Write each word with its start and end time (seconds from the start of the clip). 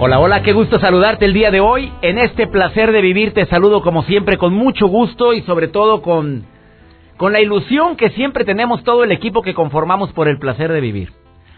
Hola, 0.00 0.20
hola, 0.20 0.42
qué 0.44 0.52
gusto 0.52 0.78
saludarte 0.78 1.24
el 1.24 1.32
día 1.32 1.50
de 1.50 1.58
hoy. 1.58 1.92
En 2.02 2.18
este 2.18 2.46
placer 2.46 2.92
de 2.92 3.00
vivir 3.00 3.34
te 3.34 3.46
saludo 3.46 3.82
como 3.82 4.04
siempre 4.04 4.38
con 4.38 4.54
mucho 4.54 4.86
gusto 4.86 5.32
y 5.32 5.42
sobre 5.42 5.66
todo 5.66 6.02
con, 6.02 6.46
con 7.16 7.32
la 7.32 7.40
ilusión 7.40 7.96
que 7.96 8.10
siempre 8.10 8.44
tenemos 8.44 8.84
todo 8.84 9.02
el 9.02 9.10
equipo 9.10 9.42
que 9.42 9.54
conformamos 9.54 10.12
por 10.12 10.28
el 10.28 10.38
placer 10.38 10.70
de 10.70 10.80
vivir. 10.80 11.12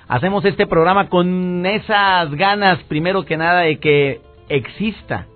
Hacemos 0.08 0.42
este 0.46 0.66
programa 0.66 1.10
con 1.10 1.66
esas 1.66 2.30
ganas, 2.34 2.82
primero 2.84 3.26
que 3.26 3.36
nada, 3.36 3.60
de 3.60 3.78
que 3.78 4.22
exista 4.48 5.26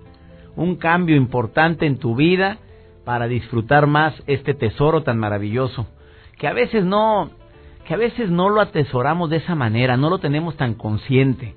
un 0.55 0.75
cambio 0.75 1.15
importante 1.15 1.85
en 1.85 1.99
tu 1.99 2.15
vida 2.15 2.57
para 3.05 3.27
disfrutar 3.27 3.85
más 3.85 4.15
este 4.25 4.55
tesoro 4.55 5.03
tan 5.03 5.19
maravilloso, 5.19 5.85
que 6.39 6.47
a 6.47 6.53
veces 6.53 6.83
no, 6.83 7.29
que 7.87 7.93
a 7.93 7.97
veces 7.97 8.31
no 8.31 8.49
lo 8.49 8.61
atesoramos 8.61 9.29
de 9.29 9.37
esa 9.37 9.53
manera, 9.53 9.95
no 9.95 10.09
lo 10.09 10.17
tenemos 10.17 10.57
tan 10.57 10.73
consciente 10.73 11.53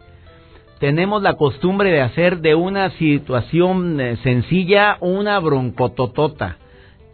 tenemos 0.79 1.23
la 1.23 1.35
costumbre 1.35 1.91
de 1.91 2.01
hacer 2.01 2.39
de 2.39 2.55
una 2.55 2.91
situación 2.93 4.01
eh, 4.01 4.17
sencilla 4.23 4.97
una 5.01 5.39
broncototota. 5.39 6.59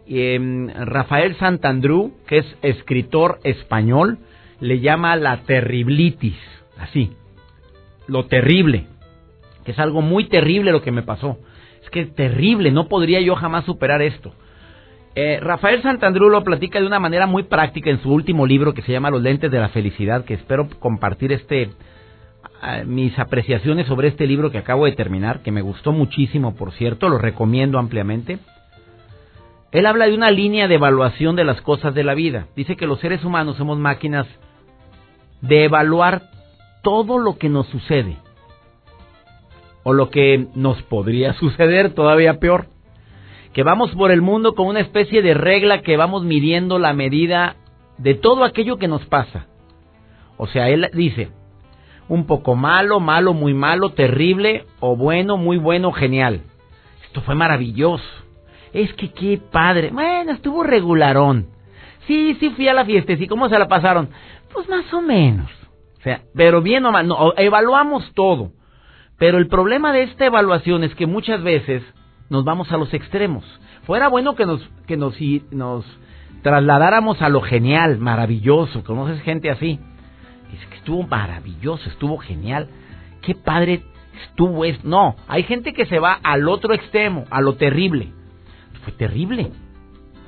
Eh, 0.07 0.67
Rafael 0.85 1.35
Santandrú, 1.37 2.13
que 2.27 2.39
es 2.39 2.57
escritor 2.61 3.39
español, 3.43 4.19
le 4.59 4.79
llama 4.79 5.15
la 5.15 5.37
terriblitis, 5.43 6.37
así, 6.77 7.11
lo 8.07 8.25
terrible, 8.25 8.85
que 9.65 9.71
es 9.71 9.79
algo 9.79 10.01
muy 10.01 10.25
terrible 10.25 10.71
lo 10.71 10.83
que 10.83 10.91
me 10.91 11.01
pasó. 11.03 11.37
Es 11.83 11.89
que 11.89 12.01
es 12.01 12.15
terrible, 12.15 12.71
no 12.71 12.87
podría 12.87 13.19
yo 13.21 13.35
jamás 13.35 13.65
superar 13.65 14.01
esto. 14.01 14.31
Eh, 15.15 15.39
Rafael 15.41 15.81
Santandrú 15.81 16.29
lo 16.29 16.43
platica 16.43 16.79
de 16.79 16.85
una 16.85 16.99
manera 16.99 17.25
muy 17.25 17.43
práctica 17.43 17.89
en 17.89 18.01
su 18.01 18.11
último 18.11 18.45
libro 18.45 18.73
que 18.73 18.81
se 18.81 18.91
llama 18.91 19.09
Los 19.09 19.21
lentes 19.21 19.49
de 19.49 19.59
la 19.59 19.69
felicidad, 19.69 20.25
que 20.25 20.33
espero 20.35 20.67
compartir 20.79 21.31
este 21.31 21.69
mis 22.85 23.17
apreciaciones 23.19 23.87
sobre 23.87 24.07
este 24.07 24.25
libro 24.25 24.51
que 24.51 24.57
acabo 24.57 24.85
de 24.85 24.93
terminar, 24.93 25.41
que 25.41 25.51
me 25.51 25.61
gustó 25.61 25.91
muchísimo, 25.91 26.55
por 26.55 26.71
cierto, 26.73 27.09
lo 27.09 27.17
recomiendo 27.17 27.77
ampliamente. 27.77 28.39
Él 29.71 29.85
habla 29.85 30.05
de 30.07 30.15
una 30.15 30.31
línea 30.31 30.67
de 30.67 30.75
evaluación 30.75 31.35
de 31.35 31.43
las 31.43 31.61
cosas 31.61 31.93
de 31.93 32.03
la 32.03 32.13
vida. 32.13 32.47
Dice 32.55 32.75
que 32.75 32.87
los 32.87 32.99
seres 32.99 33.23
humanos 33.23 33.57
somos 33.57 33.77
máquinas 33.77 34.25
de 35.41 35.65
evaluar 35.65 36.29
todo 36.81 37.17
lo 37.19 37.37
que 37.37 37.49
nos 37.49 37.67
sucede. 37.67 38.17
O 39.83 39.93
lo 39.93 40.09
que 40.09 40.47
nos 40.55 40.81
podría 40.83 41.33
suceder, 41.39 41.93
todavía 41.93 42.39
peor. 42.39 42.67
Que 43.53 43.63
vamos 43.63 43.91
por 43.95 44.11
el 44.11 44.21
mundo 44.21 44.55
con 44.55 44.67
una 44.67 44.79
especie 44.79 45.21
de 45.21 45.33
regla 45.33 45.81
que 45.81 45.97
vamos 45.97 46.23
midiendo 46.23 46.79
la 46.79 46.93
medida 46.93 47.57
de 47.97 48.15
todo 48.15 48.43
aquello 48.43 48.77
que 48.77 48.87
nos 48.87 49.05
pasa. 49.05 49.47
O 50.37 50.47
sea, 50.47 50.69
él 50.69 50.89
dice, 50.93 51.29
un 52.07 52.25
poco 52.25 52.55
malo, 52.55 52.99
malo, 52.99 53.33
muy 53.33 53.53
malo, 53.53 53.91
terrible 53.91 54.65
o 54.79 54.95
bueno, 54.95 55.37
muy 55.37 55.57
bueno, 55.57 55.91
genial. 55.91 56.41
Esto 57.05 57.21
fue 57.21 57.35
maravilloso. 57.35 58.03
Es 58.73 58.93
que 58.93 59.11
qué 59.11 59.39
padre. 59.51 59.89
Bueno, 59.91 60.33
estuvo 60.33 60.63
regularón. 60.63 61.47
Sí, 62.07 62.35
sí 62.39 62.49
fui 62.51 62.67
a 62.67 62.73
la 62.73 62.85
fiesta. 62.85 63.13
¿Y 63.13 63.27
cómo 63.27 63.49
se 63.49 63.57
la 63.57 63.67
pasaron? 63.67 64.09
Pues 64.53 64.67
más 64.69 64.93
o 64.93 65.01
menos. 65.01 65.49
O 65.97 66.01
sea, 66.01 66.21
pero 66.35 66.61
bien 66.61 66.85
o 66.85 66.91
mal, 66.91 67.07
no, 67.07 67.33
evaluamos 67.37 68.13
todo. 68.13 68.51
Pero 69.17 69.37
el 69.37 69.47
problema 69.47 69.93
de 69.93 70.03
esta 70.03 70.25
evaluación 70.25 70.83
es 70.83 70.93
que 70.93 71.07
muchas 71.07 71.41
veces 71.41 71.81
nos 72.29 72.43
vamos 72.43 72.71
a 72.71 72.77
los 72.77 72.93
extremos. 72.93 73.43
Fuera 73.85 74.09
bueno 74.09 74.35
que 74.35 74.45
nos 74.45 74.61
que 74.87 74.97
nos, 74.97 75.15
trasladáramos 76.43 77.21
a 77.21 77.29
lo 77.29 77.41
genial, 77.41 77.97
maravilloso. 77.97 78.83
Conoces 78.83 79.21
gente 79.21 79.49
así 79.49 79.79
estuvo 80.75 81.03
maravilloso, 81.03 81.89
estuvo 81.89 82.17
genial. 82.17 82.67
Qué 83.21 83.35
padre 83.35 83.83
estuvo 84.29 84.65
es. 84.65 84.83
No, 84.83 85.15
hay 85.27 85.43
gente 85.43 85.73
que 85.73 85.85
se 85.85 85.99
va 85.99 86.19
al 86.23 86.47
otro 86.47 86.73
extremo, 86.73 87.25
a 87.29 87.41
lo 87.41 87.55
terrible. 87.55 88.11
Fue 88.83 88.93
terrible, 88.93 89.51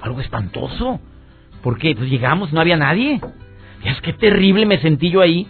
algo 0.01 0.21
espantoso. 0.21 0.99
Porque 1.61 1.95
pues 1.95 2.09
llegamos, 2.09 2.53
no 2.53 2.61
había 2.61 2.77
nadie. 2.77 3.19
Es 3.83 4.01
que 4.01 4.13
terrible 4.13 4.65
me 4.65 4.79
sentí 4.79 5.09
yo 5.09 5.21
ahí. 5.21 5.47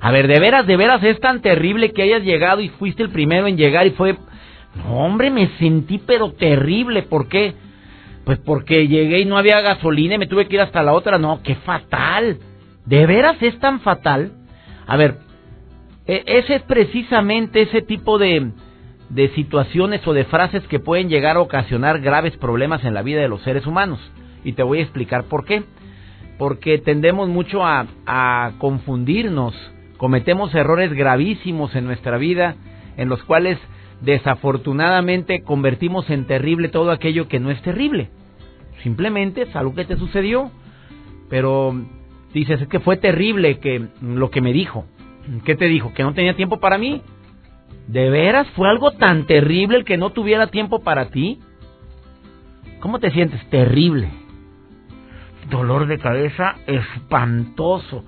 A 0.00 0.10
ver, 0.10 0.26
de 0.26 0.40
veras, 0.40 0.66
de 0.66 0.76
veras 0.76 1.02
es 1.04 1.20
tan 1.20 1.40
terrible 1.40 1.92
que 1.92 2.02
hayas 2.02 2.22
llegado 2.22 2.60
y 2.60 2.68
fuiste 2.68 3.02
el 3.02 3.10
primero 3.10 3.46
en 3.46 3.56
llegar 3.56 3.86
y 3.86 3.90
fue... 3.90 4.16
No, 4.74 5.04
hombre, 5.04 5.30
me 5.30 5.48
sentí 5.58 5.98
pero 5.98 6.32
terrible. 6.32 7.02
¿Por 7.02 7.28
qué? 7.28 7.54
Pues 8.24 8.38
porque 8.38 8.88
llegué 8.88 9.20
y 9.20 9.24
no 9.24 9.36
había 9.36 9.60
gasolina 9.60 10.14
y 10.14 10.18
me 10.18 10.26
tuve 10.26 10.48
que 10.48 10.56
ir 10.56 10.62
hasta 10.62 10.82
la 10.82 10.92
otra. 10.92 11.18
No, 11.18 11.40
qué 11.42 11.54
fatal. 11.56 12.38
¿De 12.86 13.06
veras 13.06 13.36
es 13.40 13.58
tan 13.58 13.80
fatal? 13.80 14.32
A 14.86 14.96
ver, 14.96 15.18
e, 16.06 16.24
ese 16.26 16.56
es 16.56 16.62
precisamente 16.62 17.62
ese 17.62 17.82
tipo 17.82 18.18
de, 18.18 18.50
de 19.08 19.28
situaciones 19.30 20.06
o 20.06 20.12
de 20.12 20.24
frases 20.24 20.62
que 20.68 20.80
pueden 20.80 21.08
llegar 21.08 21.36
a 21.36 21.40
ocasionar 21.40 22.00
graves 22.00 22.36
problemas 22.36 22.84
en 22.84 22.94
la 22.94 23.02
vida 23.02 23.20
de 23.20 23.28
los 23.28 23.42
seres 23.42 23.66
humanos. 23.66 24.00
Y 24.44 24.54
te 24.54 24.62
voy 24.62 24.78
a 24.78 24.82
explicar 24.82 25.24
por 25.24 25.44
qué. 25.44 25.62
Porque 26.38 26.78
tendemos 26.78 27.28
mucho 27.28 27.64
a, 27.64 27.86
a 28.06 28.52
confundirnos, 28.58 29.54
cometemos 29.96 30.52
errores 30.54 30.92
gravísimos 30.92 31.76
en 31.76 31.84
nuestra 31.84 32.16
vida, 32.16 32.56
en 32.96 33.08
los 33.08 33.22
cuales 33.22 33.58
desafortunadamente 34.00 35.42
convertimos 35.42 36.10
en 36.10 36.26
terrible 36.26 36.68
todo 36.68 36.90
aquello 36.90 37.28
que 37.28 37.38
no 37.38 37.52
es 37.52 37.62
terrible. 37.62 38.10
Simplemente 38.82 39.42
es 39.42 39.54
algo 39.54 39.74
que 39.74 39.84
te 39.84 39.96
sucedió. 39.96 40.50
Pero 41.30 41.74
Dices, 42.32 42.62
es 42.62 42.68
que 42.68 42.80
fue 42.80 42.96
terrible 42.96 43.58
que 43.58 43.88
lo 44.00 44.30
que 44.30 44.40
me 44.40 44.52
dijo. 44.52 44.86
¿Qué 45.44 45.54
te 45.54 45.66
dijo? 45.66 45.92
¿Que 45.94 46.02
no 46.02 46.14
tenía 46.14 46.34
tiempo 46.34 46.60
para 46.60 46.78
mí? 46.78 47.02
¿De 47.86 48.10
veras 48.10 48.48
fue 48.50 48.68
algo 48.68 48.92
tan 48.92 49.26
terrible 49.26 49.78
el 49.78 49.84
que 49.84 49.96
no 49.96 50.10
tuviera 50.10 50.46
tiempo 50.46 50.80
para 50.80 51.10
ti? 51.10 51.40
¿Cómo 52.80 52.98
te 52.98 53.10
sientes? 53.10 53.44
Terrible. 53.50 54.08
Dolor 55.50 55.86
de 55.86 55.98
cabeza 55.98 56.56
espantoso. 56.66 58.04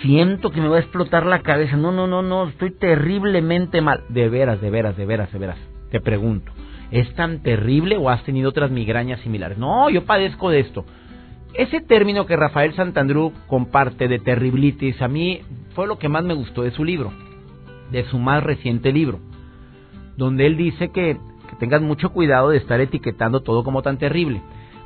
Siento 0.00 0.50
que 0.50 0.60
me 0.60 0.68
va 0.68 0.76
a 0.76 0.80
explotar 0.80 1.24
la 1.26 1.42
cabeza. 1.42 1.76
No, 1.76 1.92
no, 1.92 2.06
no, 2.06 2.22
no, 2.22 2.48
estoy 2.48 2.72
terriblemente 2.72 3.80
mal. 3.80 4.02
De 4.08 4.28
veras, 4.28 4.60
de 4.60 4.70
veras, 4.70 4.96
de 4.96 5.06
veras, 5.06 5.32
de 5.32 5.38
veras. 5.38 5.58
Te 5.90 6.00
pregunto, 6.00 6.50
¿es 6.90 7.14
tan 7.14 7.42
terrible 7.42 7.96
o 7.96 8.10
has 8.10 8.24
tenido 8.24 8.48
otras 8.48 8.70
migrañas 8.70 9.20
similares? 9.20 9.58
No, 9.58 9.88
yo 9.90 10.04
padezco 10.04 10.50
de 10.50 10.60
esto. 10.60 10.84
Ese 11.54 11.80
término 11.80 12.26
que 12.26 12.36
Rafael 12.36 12.74
Santandrú 12.74 13.32
comparte 13.46 14.08
de 14.08 14.18
terriblitis, 14.18 15.00
a 15.02 15.08
mí 15.08 15.40
fue 15.74 15.86
lo 15.86 15.98
que 15.98 16.08
más 16.08 16.24
me 16.24 16.34
gustó 16.34 16.62
de 16.62 16.70
su 16.70 16.84
libro, 16.84 17.12
de 17.90 18.04
su 18.04 18.18
más 18.18 18.42
reciente 18.42 18.92
libro, 18.92 19.20
donde 20.16 20.46
él 20.46 20.56
dice 20.56 20.90
que, 20.90 21.18
que 21.50 21.56
tengas 21.58 21.82
mucho 21.82 22.10
cuidado 22.10 22.50
de 22.50 22.58
estar 22.58 22.80
etiquetando 22.80 23.40
todo 23.40 23.64
como 23.64 23.82
tan 23.82 23.98
terrible. 23.98 24.40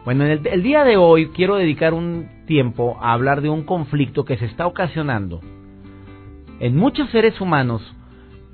Bueno, 0.05 0.25
en 0.25 0.31
el, 0.31 0.47
el 0.47 0.63
día 0.63 0.85
de 0.85 0.97
hoy 0.97 1.29
quiero 1.29 1.57
dedicar 1.57 1.95
un 1.95 2.29
tiempo 2.47 2.99
a 3.01 3.13
hablar 3.13 3.43
de 3.43 3.49
un 3.49 3.63
conflicto 3.63 4.25
que 4.25 4.37
se 4.37 4.47
está 4.47 4.67
ocasionando 4.67 5.41
en 6.59 6.77
muchos 6.77 7.11
seres 7.11 7.41
humanos, 7.41 7.83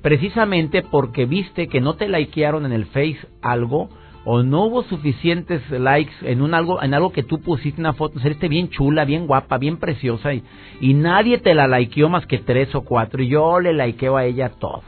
precisamente 0.01 0.81
porque 0.81 1.25
viste 1.25 1.67
que 1.67 1.79
no 1.79 1.95
te 1.95 2.09
likearon 2.09 2.65
en 2.65 2.73
el 2.73 2.85
Face 2.87 3.19
algo, 3.41 3.89
o 4.25 4.43
no 4.43 4.65
hubo 4.65 4.83
suficientes 4.83 5.61
likes 5.69 6.13
en 6.21 6.41
un 6.41 6.53
algo 6.53 6.81
en 6.81 6.93
algo 6.93 7.11
que 7.11 7.23
tú 7.23 7.41
pusiste 7.41 7.81
una 7.81 7.93
foto, 7.93 8.19
saliste 8.19 8.47
bien 8.47 8.69
chula, 8.69 9.05
bien 9.05 9.27
guapa, 9.27 9.57
bien 9.57 9.77
preciosa 9.77 10.33
y, 10.33 10.43
y 10.79 10.93
nadie 10.93 11.37
te 11.39 11.53
la 11.53 11.67
likeó 11.67 12.09
más 12.09 12.25
que 12.25 12.37
tres 12.37 12.73
o 12.75 12.81
cuatro 12.81 13.21
y 13.21 13.27
yo 13.27 13.59
le 13.59 13.73
likeo 13.73 14.15
a 14.17 14.25
ella 14.25 14.49
todo. 14.49 14.83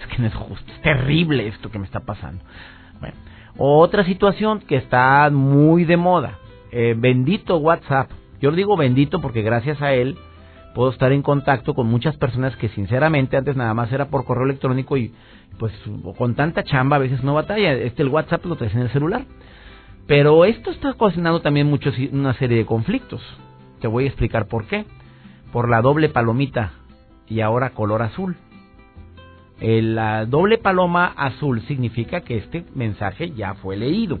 Es 0.00 0.06
que 0.06 0.22
no 0.22 0.28
es 0.28 0.34
justo, 0.34 0.72
es 0.72 0.80
terrible 0.80 1.46
esto 1.48 1.70
que 1.70 1.78
me 1.78 1.84
está 1.84 2.00
pasando. 2.00 2.42
Bueno, 3.00 3.14
otra 3.58 4.04
situación 4.04 4.60
que 4.60 4.76
está 4.76 5.28
muy 5.30 5.84
de 5.84 5.98
moda, 5.98 6.38
eh, 6.72 6.94
bendito 6.96 7.58
WhatsApp. 7.58 8.10
Yo 8.40 8.50
digo 8.52 8.76
bendito 8.76 9.20
porque 9.20 9.42
gracias 9.42 9.82
a 9.82 9.92
él 9.92 10.16
puedo 10.74 10.90
estar 10.90 11.12
en 11.12 11.22
contacto 11.22 11.74
con 11.74 11.86
muchas 11.86 12.16
personas 12.16 12.56
que 12.56 12.68
sinceramente 12.70 13.36
antes 13.36 13.56
nada 13.56 13.74
más 13.74 13.92
era 13.92 14.08
por 14.08 14.24
correo 14.24 14.44
electrónico 14.44 14.96
y 14.96 15.12
pues 15.58 15.72
con 16.16 16.34
tanta 16.34 16.62
chamba 16.62 16.96
a 16.96 17.00
veces 17.00 17.22
no 17.22 17.34
batalla. 17.34 17.72
Este 17.72 18.02
el 18.02 18.08
WhatsApp 18.08 18.44
lo 18.46 18.56
traes 18.56 18.74
en 18.74 18.82
el 18.82 18.90
celular. 18.90 19.24
Pero 20.06 20.44
esto 20.44 20.70
está 20.70 20.90
ocasionando 20.90 21.40
también 21.40 21.66
muchos, 21.66 21.94
una 22.12 22.34
serie 22.34 22.58
de 22.58 22.66
conflictos. 22.66 23.22
Te 23.80 23.86
voy 23.86 24.04
a 24.04 24.08
explicar 24.08 24.46
por 24.46 24.66
qué. 24.66 24.84
Por 25.52 25.68
la 25.68 25.82
doble 25.82 26.08
palomita 26.08 26.72
y 27.28 27.40
ahora 27.40 27.70
color 27.70 28.02
azul. 28.02 28.36
La 29.60 30.24
doble 30.24 30.58
paloma 30.58 31.12
azul 31.16 31.60
significa 31.62 32.22
que 32.22 32.38
este 32.38 32.64
mensaje 32.74 33.32
ya 33.32 33.54
fue 33.54 33.76
leído. 33.76 34.20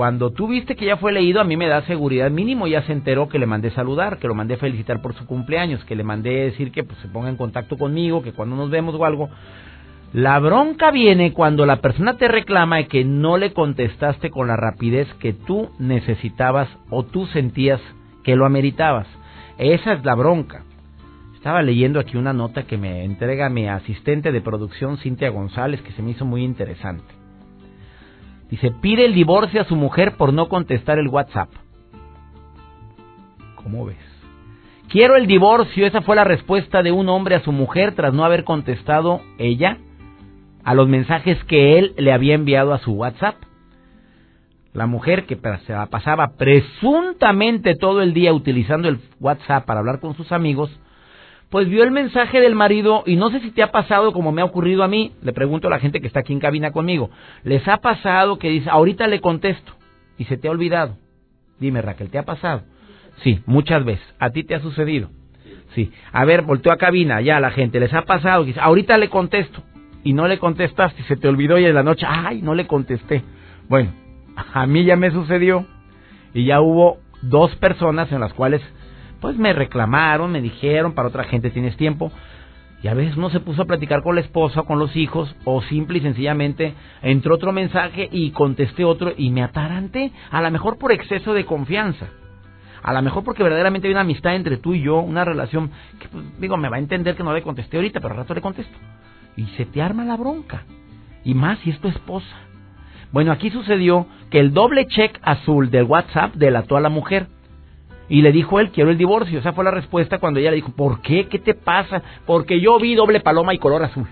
Cuando 0.00 0.30
tú 0.30 0.48
viste 0.48 0.76
que 0.76 0.86
ya 0.86 0.96
fue 0.96 1.12
leído, 1.12 1.42
a 1.42 1.44
mí 1.44 1.58
me 1.58 1.68
da 1.68 1.82
seguridad 1.82 2.30
mínimo, 2.30 2.66
ya 2.66 2.80
se 2.84 2.92
enteró 2.94 3.28
que 3.28 3.38
le 3.38 3.44
mandé 3.44 3.70
saludar, 3.72 4.16
que 4.16 4.28
lo 4.28 4.34
mandé 4.34 4.56
felicitar 4.56 5.02
por 5.02 5.12
su 5.12 5.26
cumpleaños, 5.26 5.84
que 5.84 5.94
le 5.94 6.04
mandé 6.04 6.30
decir 6.30 6.72
que 6.72 6.84
pues, 6.84 6.98
se 7.00 7.08
ponga 7.08 7.28
en 7.28 7.36
contacto 7.36 7.76
conmigo, 7.76 8.22
que 8.22 8.32
cuando 8.32 8.56
nos 8.56 8.70
vemos 8.70 8.94
o 8.94 9.04
algo. 9.04 9.28
La 10.14 10.38
bronca 10.38 10.90
viene 10.90 11.34
cuando 11.34 11.66
la 11.66 11.82
persona 11.82 12.16
te 12.16 12.28
reclama 12.28 12.82
que 12.84 13.04
no 13.04 13.36
le 13.36 13.52
contestaste 13.52 14.30
con 14.30 14.48
la 14.48 14.56
rapidez 14.56 15.06
que 15.20 15.34
tú 15.34 15.68
necesitabas 15.78 16.70
o 16.88 17.02
tú 17.02 17.26
sentías 17.26 17.82
que 18.24 18.36
lo 18.36 18.46
ameritabas. 18.46 19.06
Esa 19.58 19.92
es 19.92 20.02
la 20.02 20.14
bronca. 20.14 20.64
Estaba 21.34 21.60
leyendo 21.60 22.00
aquí 22.00 22.16
una 22.16 22.32
nota 22.32 22.62
que 22.62 22.78
me 22.78 23.04
entrega 23.04 23.50
mi 23.50 23.68
asistente 23.68 24.32
de 24.32 24.40
producción, 24.40 24.96
Cintia 24.96 25.28
González, 25.28 25.82
que 25.82 25.92
se 25.92 26.00
me 26.00 26.12
hizo 26.12 26.24
muy 26.24 26.42
interesante. 26.42 27.19
Dice, 28.50 28.72
pide 28.80 29.04
el 29.04 29.14
divorcio 29.14 29.60
a 29.60 29.64
su 29.64 29.76
mujer 29.76 30.16
por 30.16 30.32
no 30.32 30.48
contestar 30.48 30.98
el 30.98 31.08
WhatsApp. 31.08 31.50
¿Cómo 33.54 33.84
ves? 33.86 33.96
Quiero 34.88 35.14
el 35.16 35.28
divorcio, 35.28 35.86
esa 35.86 36.02
fue 36.02 36.16
la 36.16 36.24
respuesta 36.24 36.82
de 36.82 36.90
un 36.90 37.08
hombre 37.08 37.36
a 37.36 37.44
su 37.44 37.52
mujer 37.52 37.94
tras 37.94 38.12
no 38.12 38.24
haber 38.24 38.42
contestado 38.42 39.20
ella 39.38 39.78
a 40.64 40.74
los 40.74 40.88
mensajes 40.88 41.42
que 41.44 41.78
él 41.78 41.94
le 41.96 42.12
había 42.12 42.34
enviado 42.34 42.74
a 42.74 42.78
su 42.78 42.92
WhatsApp. 42.92 43.36
La 44.72 44.86
mujer 44.86 45.26
que 45.26 45.36
pasaba 45.36 46.32
presuntamente 46.36 47.76
todo 47.76 48.02
el 48.02 48.14
día 48.14 48.32
utilizando 48.32 48.88
el 48.88 48.98
WhatsApp 49.20 49.64
para 49.64 49.80
hablar 49.80 50.00
con 50.00 50.16
sus 50.16 50.32
amigos, 50.32 50.70
pues 51.50 51.68
vio 51.68 51.82
el 51.82 51.90
mensaje 51.90 52.40
del 52.40 52.54
marido 52.54 53.02
y 53.06 53.16
no 53.16 53.30
sé 53.30 53.40
si 53.40 53.50
te 53.50 53.62
ha 53.62 53.72
pasado 53.72 54.12
como 54.12 54.32
me 54.32 54.40
ha 54.40 54.44
ocurrido 54.44 54.84
a 54.84 54.88
mí, 54.88 55.12
le 55.22 55.32
pregunto 55.32 55.66
a 55.66 55.70
la 55.70 55.80
gente 55.80 56.00
que 56.00 56.06
está 56.06 56.20
aquí 56.20 56.32
en 56.32 56.40
cabina 56.40 56.70
conmigo, 56.70 57.10
¿les 57.42 57.66
ha 57.66 57.78
pasado 57.78 58.38
que 58.38 58.48
dice, 58.48 58.70
ahorita 58.70 59.08
le 59.08 59.20
contesto 59.20 59.72
y 60.16 60.24
se 60.24 60.36
te 60.36 60.48
ha 60.48 60.52
olvidado? 60.52 60.96
Dime 61.58 61.82
Raquel, 61.82 62.08
¿te 62.08 62.18
ha 62.18 62.24
pasado? 62.24 62.62
Sí, 63.22 63.42
muchas 63.46 63.84
veces. 63.84 64.06
¿A 64.18 64.30
ti 64.30 64.44
te 64.44 64.54
ha 64.54 64.60
sucedido? 64.60 65.10
Sí. 65.74 65.92
A 66.12 66.24
ver, 66.24 66.42
volteó 66.42 66.72
a 66.72 66.78
cabina, 66.78 67.20
ya 67.20 67.38
la 67.40 67.50
gente, 67.50 67.80
¿les 67.80 67.92
ha 67.92 68.02
pasado? 68.02 68.44
Dice, 68.44 68.60
ahorita 68.60 68.96
le 68.96 69.10
contesto 69.10 69.62
y 70.02 70.12
no 70.12 70.26
le 70.26 70.38
contestaste 70.38 71.02
se 71.02 71.16
te 71.16 71.28
olvidó 71.28 71.58
y 71.58 71.66
en 71.66 71.74
la 71.74 71.82
noche, 71.82 72.06
ay, 72.08 72.42
no 72.42 72.54
le 72.54 72.66
contesté. 72.66 73.22
Bueno, 73.68 73.92
a 74.54 74.66
mí 74.66 74.84
ya 74.84 74.96
me 74.96 75.10
sucedió 75.10 75.66
y 76.32 76.44
ya 76.46 76.60
hubo 76.60 76.98
dos 77.22 77.54
personas 77.56 78.10
en 78.12 78.20
las 78.20 78.32
cuales 78.32 78.62
pues 79.20 79.36
me 79.36 79.52
reclamaron, 79.52 80.32
me 80.32 80.40
dijeron, 80.40 80.92
para 80.92 81.08
otra 81.08 81.24
gente 81.24 81.50
tienes 81.50 81.76
tiempo. 81.76 82.12
Y 82.82 82.88
a 82.88 82.94
veces 82.94 83.16
uno 83.16 83.28
se 83.28 83.40
puso 83.40 83.62
a 83.62 83.66
platicar 83.66 84.02
con 84.02 84.14
la 84.14 84.22
esposa, 84.22 84.62
con 84.62 84.78
los 84.78 84.96
hijos, 84.96 85.34
o 85.44 85.60
simple 85.62 85.98
y 85.98 86.00
sencillamente 86.00 86.74
entró 87.02 87.34
otro 87.34 87.52
mensaje 87.52 88.08
y 88.10 88.30
contesté 88.30 88.84
otro 88.84 89.12
y 89.16 89.30
me 89.30 89.42
ataranté, 89.42 90.12
a 90.30 90.40
lo 90.40 90.50
mejor 90.50 90.78
por 90.78 90.92
exceso 90.92 91.34
de 91.34 91.44
confianza. 91.44 92.08
A 92.82 92.94
lo 92.94 93.02
mejor 93.02 93.24
porque 93.24 93.42
verdaderamente 93.42 93.88
hay 93.88 93.92
una 93.92 94.00
amistad 94.00 94.34
entre 94.34 94.56
tú 94.56 94.72
y 94.74 94.80
yo, 94.80 95.00
una 95.00 95.24
relación 95.24 95.70
que, 95.98 96.08
pues, 96.08 96.24
digo, 96.40 96.56
me 96.56 96.70
va 96.70 96.76
a 96.76 96.80
entender 96.80 97.14
que 97.14 97.22
no 97.22 97.34
le 97.34 97.42
contesté 97.42 97.76
ahorita, 97.76 98.00
pero 98.00 98.14
al 98.14 98.20
rato 98.20 98.34
le 98.34 98.40
contesto. 98.40 98.76
Y 99.36 99.44
se 99.58 99.66
te 99.66 99.82
arma 99.82 100.04
la 100.04 100.16
bronca. 100.16 100.64
Y 101.22 101.34
más 101.34 101.58
si 101.58 101.70
es 101.70 101.78
tu 101.80 101.88
esposa. 101.88 102.36
Bueno, 103.12 103.32
aquí 103.32 103.50
sucedió 103.50 104.06
que 104.30 104.40
el 104.40 104.54
doble 104.54 104.86
check 104.86 105.18
azul 105.22 105.70
del 105.70 105.84
WhatsApp 105.84 106.34
delató 106.34 106.76
a 106.76 106.80
la 106.80 106.88
mujer. 106.88 107.26
Y 108.10 108.22
le 108.22 108.32
dijo 108.32 108.58
él, 108.58 108.70
quiero 108.72 108.90
el 108.90 108.98
divorcio. 108.98 109.38
Esa 109.38 109.52
fue 109.52 109.64
la 109.64 109.70
respuesta 109.70 110.18
cuando 110.18 110.40
ella 110.40 110.50
le 110.50 110.56
dijo, 110.56 110.72
¿por 110.72 111.00
qué? 111.00 111.28
¿Qué 111.28 111.38
te 111.38 111.54
pasa? 111.54 112.02
Porque 112.26 112.60
yo 112.60 112.78
vi 112.80 112.96
doble 112.96 113.20
paloma 113.20 113.54
y 113.54 113.58
color 113.58 113.84
azul. 113.84 114.06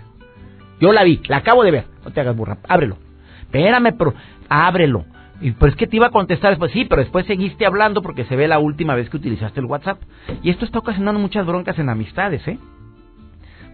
Yo 0.81 0.93
la 0.93 1.03
vi, 1.03 1.21
la 1.27 1.39
acabo 1.39 1.65
de 1.65 1.73
ver. 1.73 1.85
No 2.05 2.13
te 2.13 2.21
hagas 2.21 2.37
burra, 2.37 2.59
ábrelo. 2.69 2.97
Espérame, 3.43 3.93
pero 3.99 4.15
ábrelo. 4.49 5.05
Y 5.41 5.51
pues 5.51 5.75
que 5.75 5.89
te 5.89 5.97
iba 5.97 6.07
a 6.07 6.11
contestar 6.11 6.51
después, 6.51 6.71
sí, 6.71 6.85
pero 6.85 7.03
después 7.03 7.27
seguiste 7.27 7.67
hablando 7.67 8.01
porque 8.01 8.25
se 8.25 8.37
ve 8.37 8.47
la 8.47 8.61
última 8.61 8.95
vez 8.95 9.11
que 9.11 9.17
utilizaste 9.17 9.59
el 9.59 9.67
WhatsApp. 9.67 10.01
Y 10.43 10.51
esto 10.51 10.65
está 10.65 10.79
ocasionando 10.79 11.21
muchas 11.21 11.45
broncas 11.45 11.77
en 11.81 11.89
amistades, 11.89 12.47
¿eh? 12.47 12.57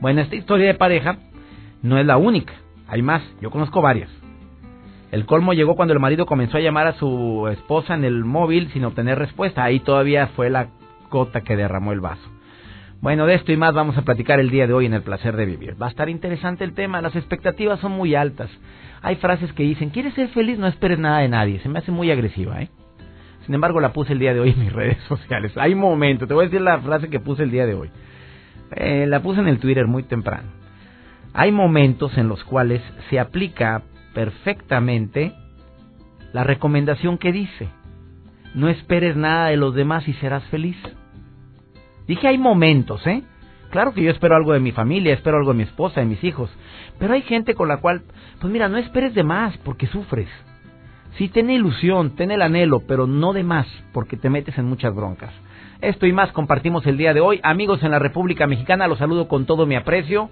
Bueno, 0.01 0.23
esta 0.23 0.37
historia 0.37 0.67
de 0.67 0.75
pareja 0.75 1.19
no 1.83 1.99
es 1.99 2.07
la 2.07 2.17
única. 2.17 2.55
Hay 2.89 3.03
más, 3.03 3.23
yo 3.43 3.51
conozco 3.51 3.83
varias. 3.83 4.11
El 5.15 5.27
colmo 5.27 5.53
llegó 5.53 5.77
cuando 5.77 5.95
el 5.95 6.01
marido 6.01 6.27
comenzó 6.27 6.57
a 6.57 6.61
llamar 6.61 6.89
a 6.89 6.95
su 6.95 7.47
esposa 7.49 7.95
en 7.95 8.03
el 8.03 8.25
móvil 8.25 8.69
sin 8.73 8.85
obtener 8.85 9.17
respuesta. 9.17 9.63
Ahí 9.63 9.79
todavía 9.79 10.27
fue 10.35 10.51
la 10.51 10.71
gota 11.09 11.43
que 11.43 11.55
derramó 11.55 11.93
el 11.93 12.01
vaso. 12.01 12.29
Bueno, 13.01 13.25
de 13.25 13.37
esto 13.37 13.53
y 13.53 13.57
más 13.57 13.75
vamos 13.75 13.97
a 13.97 14.03
platicar 14.03 14.41
el 14.41 14.51
día 14.51 14.67
de 14.67 14.73
hoy 14.73 14.87
en 14.87 14.93
el 14.93 15.03
placer 15.03 15.37
de 15.37 15.47
vivir. 15.47 15.81
Va 15.81 15.87
a 15.87 15.91
estar 15.91 16.09
interesante 16.09 16.65
el 16.65 16.75
tema, 16.75 17.01
las 17.01 17.15
expectativas 17.15 17.79
son 17.79 17.93
muy 17.93 18.17
altas. 18.17 18.51
Hay 19.03 19.15
frases 19.15 19.53
que 19.53 19.63
dicen, 19.63 19.91
¿quieres 19.91 20.15
ser 20.15 20.31
feliz? 20.31 20.59
No 20.59 20.67
esperes 20.67 20.99
nada 20.99 21.21
de 21.21 21.29
nadie. 21.29 21.61
Se 21.61 21.69
me 21.69 21.79
hace 21.79 21.93
muy 21.93 22.11
agresiva, 22.11 22.61
¿eh? 22.61 22.71
Sin 23.47 23.55
embargo, 23.55 23.79
la 23.79 23.93
puse 23.93 24.15
el 24.15 24.19
día 24.19 24.35
de 24.35 24.41
hoy 24.41 24.51
en 24.51 24.59
mis 24.59 24.73
redes 24.73 24.99
sociales. 25.05 25.57
Hay 25.57 25.77
momentos, 25.77 26.27
te 26.27 26.35
voy 26.35 26.47
a 26.47 26.49
decir 26.49 26.61
la 26.61 26.81
frase 26.81 27.09
que 27.09 27.21
puse 27.21 27.45
el 27.45 27.53
día 27.53 27.67
de 27.67 27.75
hoy. 27.75 27.91
Eh, 28.73 29.07
la 29.07 29.21
puse 29.21 29.39
en 29.39 29.47
el 29.47 29.61
Twitter 29.61 29.87
muy 29.87 30.03
temprano. 30.03 30.49
Hay 31.35 31.53
momentos 31.53 32.19
en 32.19 32.27
los 32.27 32.43
cuales 32.43 32.83
se 33.11 33.21
aplica 33.21 33.85
perfectamente 34.15 35.35
la 36.33 36.45
recomendación 36.45 37.19
que 37.19 37.33
dice, 37.33 37.69
no 38.55 38.69
esperes 38.69 39.17
nada 39.17 39.49
de 39.49 39.57
los 39.57 39.75
demás 39.75 40.09
y 40.09 40.15
serás 40.15 40.45
feliz. 40.45 40.77
Dije, 42.07 42.29
hay 42.29 42.39
momentos, 42.39 43.07
¿eh? 43.07 43.23
Claro 43.71 43.93
que 43.93 44.03
yo 44.03 44.11
espero 44.11 44.37
algo 44.37 44.53
de 44.53 44.61
mi 44.61 44.73
familia, 44.73 45.15
espero 45.15 45.37
algo 45.37 45.53
de 45.53 45.59
mi 45.59 45.65
esposa, 45.65 46.01
de 46.01 46.07
mis 46.07 46.23
hijos, 46.23 46.51
pero 46.99 47.15
hay 47.15 47.23
gente 47.23 47.55
con 47.55 47.69
la 47.69 47.79
cual, 47.79 48.03
pues 48.41 48.53
mira, 48.53 48.69
no 48.69 48.79
esperes 48.79 49.15
de 49.15 49.25
más 49.25 49.57
porque 49.59 49.87
sufres. 49.89 50.29
Sí, 51.19 51.29
ten 51.29 51.51
ilusión, 51.51 52.17
ten 52.17 52.31
el 52.31 52.43
anhelo, 52.43 52.81
pero 52.87 53.07
no 53.07 53.33
de 53.33 53.45
más 53.45 53.67
porque 53.93 54.17
te 54.17 54.31
metes 54.31 54.59
en 54.59 54.67
muchas 54.67 54.95
broncas. 54.95 55.33
Esto 55.81 56.07
y 56.07 56.13
más 56.13 56.33
compartimos 56.33 56.87
el 56.87 56.97
día 56.97 57.15
de 57.15 57.21
hoy. 57.21 57.41
Amigos 57.43 57.83
en 57.83 57.91
la 57.91 57.99
República 57.99 58.47
Mexicana, 58.47 58.89
los 58.89 58.99
saludo 58.99 59.29
con 59.29 59.45
todo 59.45 59.67
mi 59.67 59.77
aprecio, 59.77 60.31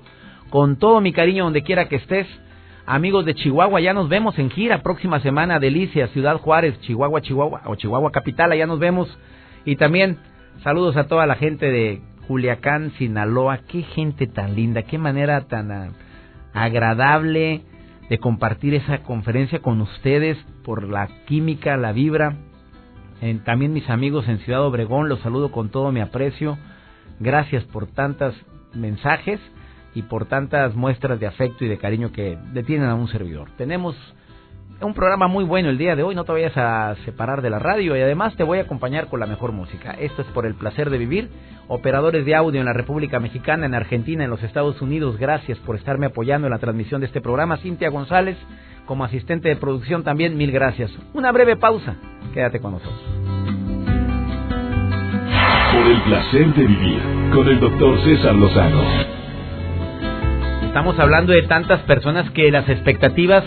con 0.51 0.77
todo 0.77 1.01
mi 1.01 1.13
cariño 1.13 1.45
donde 1.45 1.63
quiera 1.63 1.89
que 1.89 1.97
estés. 1.97 2.27
Amigos 2.85 3.25
de 3.25 3.35
Chihuahua, 3.35 3.81
ya 3.81 3.95
nos 3.95 4.09
vemos 4.09 4.37
en 4.41 4.51
gira 4.51 4.83
próxima 4.83 5.21
semana, 5.21 5.61
Delicia, 5.61 6.09
Ciudad 6.09 6.39
Juárez, 6.39 6.81
Chihuahua, 6.81 7.21
Chihuahua, 7.21 7.63
o 7.67 7.77
Chihuahua 7.77 8.11
Capital, 8.11 8.51
allá 8.51 8.67
nos 8.67 8.81
vemos. 8.81 9.09
Y 9.65 9.77
también 9.77 10.19
saludos 10.65 10.97
a 10.97 11.07
toda 11.07 11.27
la 11.27 11.37
gente 11.37 11.71
de 11.71 12.03
Culiacán, 12.27 12.91
Sinaloa, 12.99 13.59
qué 13.69 13.83
gente 13.83 14.27
tan 14.27 14.57
linda, 14.57 14.83
qué 14.83 14.99
manera 14.99 15.43
tan 15.43 15.71
ah, 15.71 15.91
agradable 16.55 17.63
de 18.11 18.19
compartir 18.19 18.75
esa 18.75 19.05
conferencia 19.05 19.61
con 19.61 19.81
ustedes 19.81 20.37
por 20.65 20.83
la 20.83 21.09
química, 21.27 21.77
la 21.77 21.93
vibra. 21.93 22.37
también 23.45 23.73
mis 23.73 23.89
amigos 23.91 24.27
en 24.27 24.39
Ciudad 24.39 24.67
Obregón, 24.67 25.09
los 25.09 25.21
saludo 25.21 25.53
con 25.53 25.71
todo 25.71 25.93
mi 25.93 26.01
aprecio. 26.01 26.59
Gracias 27.21 27.63
por 27.63 27.87
tantos 27.87 28.35
mensajes 28.75 29.39
y 29.95 30.03
por 30.03 30.27
tantas 30.27 30.75
muestras 30.75 31.21
de 31.21 31.27
afecto 31.27 31.65
y 31.65 31.69
de 31.69 31.79
cariño 31.79 32.13
que 32.13 32.39
detienen 32.53 32.89
a 32.89 32.95
un 32.95 33.09
servidor. 33.09 33.49
Tenemos 33.57 33.97
un 34.85 34.95
programa 34.95 35.29
muy 35.29 35.45
bueno 35.45 35.69
el 35.69 35.79
día 35.79 35.95
de 35.95 36.03
hoy, 36.03 36.15
no 36.15 36.25
te 36.25 36.33
vayas 36.33 36.57
a 36.57 36.95
separar 37.05 37.43
de 37.43 37.51
la 37.51 37.59
radio 37.59 37.97
y 37.97 38.01
además 38.01 38.35
te 38.37 38.43
voy 38.43 38.59
a 38.59 38.63
acompañar 38.63 39.09
con 39.09 39.21
la 39.21 39.27
mejor 39.27 39.53
música. 39.53 39.93
Esto 39.93 40.23
es 40.23 40.29
por 40.29 40.47
el 40.47 40.55
placer 40.55 40.91
de 40.91 40.99
vivir. 40.99 41.31
Operadores 41.69 42.25
de 42.27 42.35
audio 42.35 42.61
en 42.61 42.67
la 42.67 42.73
República 42.73 43.21
Mexicana, 43.21 43.67
en 43.67 43.75
Argentina, 43.75 44.25
en 44.25 44.31
los 44.31 44.43
Estados 44.43 44.83
Unidos, 44.83 45.19
gracias 45.19 45.59
por 45.59 45.77
estarme 45.77 46.07
apoyando 46.07 46.47
en 46.47 46.53
la 46.53 46.59
transmisión 46.59 47.01
de 47.01 47.07
este 47.07 47.21
programa. 47.21 47.59
Cintia 47.59 47.91
González, 47.91 48.37
como 48.87 49.05
asistente 49.05 49.49
de 49.49 49.57
producción 49.57 50.03
también, 50.03 50.37
mil 50.37 50.51
gracias. 50.51 50.91
Una 51.15 51.31
breve 51.33 51.57
pausa, 51.57 51.97
quédate 52.35 52.61
con 52.61 52.73
nosotros. 52.73 53.01
Por 55.73 55.87
el 55.87 56.03
placer 56.03 56.55
de 56.55 56.67
vivir 56.67 57.01
con 57.33 57.49
el 57.49 57.61
doctor 57.61 57.99
César 58.05 58.35
Lozano. 58.35 59.22
Estamos 60.73 60.99
hablando 60.99 61.35
de 61.35 61.43
tantas 61.43 61.81
personas 61.81 62.31
que 62.31 62.51
las 62.51 62.67
expectativas, 62.67 63.45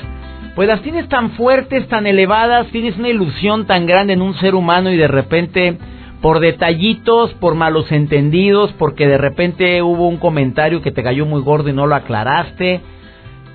pues 0.54 0.68
las 0.68 0.84
tienes 0.84 1.10
tan 1.10 1.32
fuertes, 1.32 1.88
tan 1.88 2.06
elevadas, 2.06 2.68
tienes 2.68 3.00
una 3.00 3.10
ilusión 3.10 3.66
tan 3.66 3.88
grande 3.88 4.14
en 4.14 4.22
un 4.22 4.36
ser 4.36 4.54
humano 4.54 4.92
y 4.92 4.96
de 4.96 5.08
repente, 5.08 5.76
por 6.22 6.40
detallitos, 6.40 7.34
por 7.34 7.56
malos 7.56 7.92
entendidos, 7.92 8.74
porque 8.74 9.08
de 9.08 9.18
repente 9.18 9.82
hubo 9.82 10.08
un 10.08 10.18
comentario 10.18 10.84
que 10.84 10.92
te 10.92 11.02
cayó 11.02 11.26
muy 11.26 11.42
gordo 11.42 11.70
y 11.70 11.74
no 11.74 11.88
lo 11.88 11.96
aclaraste, 11.96 12.82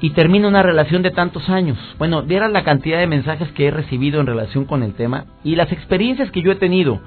y 0.01 0.11
termina 0.11 0.49
una 0.49 0.65
relación 0.65 1.03
de 1.03 1.13
tantos 1.13 1.49
años. 1.49 1.79
Bueno, 1.97 2.23
vieras 2.25 2.51
la 2.51 2.65
cantidad 2.65 2.99
de 2.99 3.07
mensajes 3.07 3.53
que 3.53 3.69
he 3.69 3.71
recibido 3.71 4.21
en 4.21 4.27
relación 4.27 4.65
con 4.65 4.83
el 4.83 4.95
tema 4.95 5.27
y 5.45 5.55
las 5.55 5.71
experiencias 5.71 6.33
que 6.33 6.43
yo 6.43 6.51
he 6.51 6.57
tenido. 6.57 7.01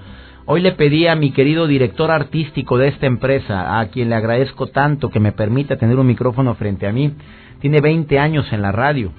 Hoy 0.46 0.60
le 0.60 0.74
pedí 0.74 1.08
a 1.08 1.16
mi 1.16 1.32
querido 1.32 1.68
director 1.68 2.12
artístico 2.12 2.78
de 2.78 2.90
esta 2.90 3.06
empresa, 3.06 3.80
a 3.80 3.88
quien 3.88 4.10
le 4.10 4.16
agradezco 4.16 4.68
tanto 4.68 5.10
que 5.10 5.22
me 5.22 5.32
permita 5.32 5.78
tener 5.78 5.98
un 5.98 6.08
micrófono 6.08 6.54
frente 6.56 6.86
a 6.86 6.92
mí. 6.92 7.14
Tiene 7.62 7.80
20 7.80 8.20
años 8.20 8.52
en 8.52 8.62
la 8.62 8.74
radio. 8.74 9.14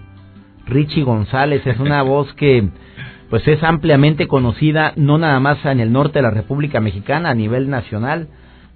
Richie 0.66 1.02
González 1.02 1.66
es 1.66 1.80
una 1.80 2.02
voz 2.02 2.30
que 2.34 2.68
pues 3.30 3.48
es 3.48 3.62
ampliamente 3.62 4.28
conocida 4.28 4.92
no 4.96 5.16
nada 5.16 5.40
más 5.40 5.64
en 5.64 5.80
el 5.80 5.92
norte 5.92 6.18
de 6.18 6.22
la 6.24 6.30
República 6.30 6.80
Mexicana 6.80 7.30
a 7.30 7.34
nivel 7.34 7.70
nacional. 7.70 8.28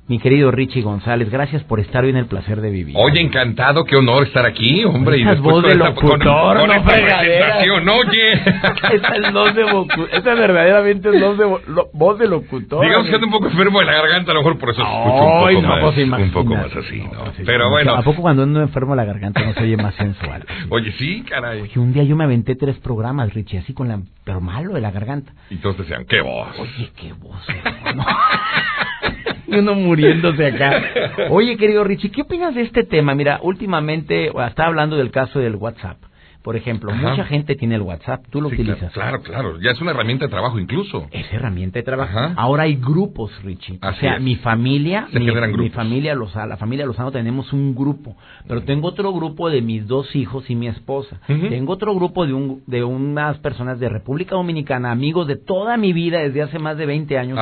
Mi 0.08 0.18
querido 0.18 0.50
Richie 0.50 0.80
González, 0.80 1.28
gracias 1.28 1.62
por 1.64 1.80
estar 1.80 2.02
hoy 2.02 2.08
en 2.08 2.16
el 2.16 2.24
placer 2.24 2.62
de 2.62 2.70
vivir. 2.70 2.96
Oye, 2.98 3.20
encantado, 3.20 3.84
qué 3.84 3.94
honor 3.94 4.26
estar 4.26 4.46
aquí, 4.46 4.82
hombre. 4.86 5.18
y 5.18 5.24
después 5.24 5.56
voz 5.56 5.62
de 5.64 5.74
locutor, 5.74 6.18
con, 6.18 6.66
con 6.66 6.68
no 6.68 6.82
presentación, 6.82 7.88
oye. 7.90 8.32
esa 8.94 9.14
es 9.16 9.32
voz 9.34 9.54
de 9.54 9.66
esa 10.12 10.34
verdaderamente 10.34 11.10
es 11.10 11.20
voz 11.20 11.36
de, 11.36 11.84
voz 11.92 12.18
de 12.18 12.26
locutor. 12.26 12.86
Digamos 12.86 13.06
que 13.06 13.16
ando 13.16 13.26
un 13.26 13.32
poco 13.34 13.48
enfermo 13.48 13.80
de 13.80 13.84
la 13.84 13.92
garganta, 13.92 14.30
a 14.30 14.34
lo 14.34 14.40
mejor 14.40 14.58
por 14.58 14.70
eso 14.70 14.80
escucho 14.80 15.24
un 15.24 15.40
poco 15.40 15.52
no, 15.52 15.68
más, 15.68 16.20
un 16.22 16.30
poco 16.32 16.54
más 16.54 16.74
así, 16.74 17.00
¿no? 17.00 17.24
Pero 17.44 17.68
bueno. 17.68 17.94
¿A 17.94 18.02
poco 18.02 18.22
cuando 18.22 18.44
ando 18.44 18.62
enfermo 18.62 18.92
de 18.92 18.96
la 18.96 19.04
garganta 19.04 19.44
no 19.44 19.52
se 19.52 19.62
oye 19.62 19.76
más 19.76 19.94
sensual? 19.94 20.42
oye, 20.70 20.90
sí, 20.92 21.22
caray. 21.28 21.60
Oye, 21.60 21.78
un 21.78 21.92
día 21.92 22.04
yo 22.04 22.16
me 22.16 22.24
aventé 22.24 22.56
tres 22.56 22.78
programas, 22.78 23.34
Richie, 23.34 23.58
así 23.58 23.74
con 23.74 23.88
la, 23.88 24.00
pero 24.24 24.40
malo 24.40 24.72
de 24.72 24.80
la 24.80 24.90
garganta. 24.90 25.32
Y 25.50 25.56
todos 25.56 25.76
decían, 25.76 26.06
qué 26.08 26.22
voz. 26.22 26.48
Oye, 26.58 26.90
qué 26.96 27.12
voz, 27.12 27.46
y 29.48 29.54
uno 29.58 29.74
muriéndose 29.74 30.46
acá. 30.46 30.82
Oye, 31.30 31.56
querido 31.56 31.84
Richie, 31.84 32.10
¿qué 32.10 32.22
opinas 32.22 32.54
de 32.54 32.62
este 32.62 32.84
tema? 32.84 33.14
Mira, 33.14 33.40
últimamente, 33.42 34.26
estaba 34.28 34.68
hablando 34.68 34.96
del 34.96 35.10
caso 35.10 35.38
del 35.38 35.56
WhatsApp. 35.56 35.98
Por 36.42 36.56
ejemplo, 36.56 36.94
mucha 36.94 37.24
gente 37.24 37.56
tiene 37.56 37.74
el 37.74 37.82
WhatsApp, 37.82 38.24
tú 38.30 38.40
lo 38.40 38.48
utilizas. 38.48 38.92
Claro, 38.92 39.20
claro, 39.20 39.60
ya 39.60 39.72
es 39.72 39.80
una 39.82 39.90
herramienta 39.90 40.24
de 40.24 40.30
trabajo 40.30 40.58
incluso. 40.58 41.06
Es 41.10 41.30
herramienta 41.32 41.78
de 41.78 41.82
trabajo. 41.82 42.18
Ahora 42.36 42.62
hay 42.62 42.76
grupos, 42.76 43.30
Richie. 43.42 43.78
o 43.82 43.92
sea, 43.94 44.18
mi 44.18 44.36
familia, 44.36 45.08
mi, 45.12 45.68
familia 45.68 46.14
la 46.14 46.56
familia 46.56 46.86
Lozano 46.86 47.10
tenemos 47.10 47.52
un 47.52 47.74
grupo, 47.74 48.16
pero 48.46 48.62
tengo 48.62 48.88
otro 48.88 49.12
grupo 49.12 49.50
de 49.50 49.60
mis 49.62 49.86
dos 49.86 50.14
hijos 50.16 50.48
y 50.48 50.54
mi 50.54 50.68
esposa. 50.68 51.20
Tengo 51.26 51.72
otro 51.72 51.94
grupo 51.94 52.24
de 52.24 52.32
un 52.32 52.62
de 52.66 52.84
unas 52.84 53.36
personas 53.40 53.78
de 53.80 53.88
República 53.88 54.36
Dominicana, 54.36 54.90
amigos 54.90 55.26
de 55.26 55.36
toda 55.36 55.76
mi 55.76 55.92
vida 55.92 56.20
desde 56.20 56.40
hace 56.40 56.58
más 56.58 56.78
de 56.78 56.86
20 56.86 57.18
años. 57.18 57.38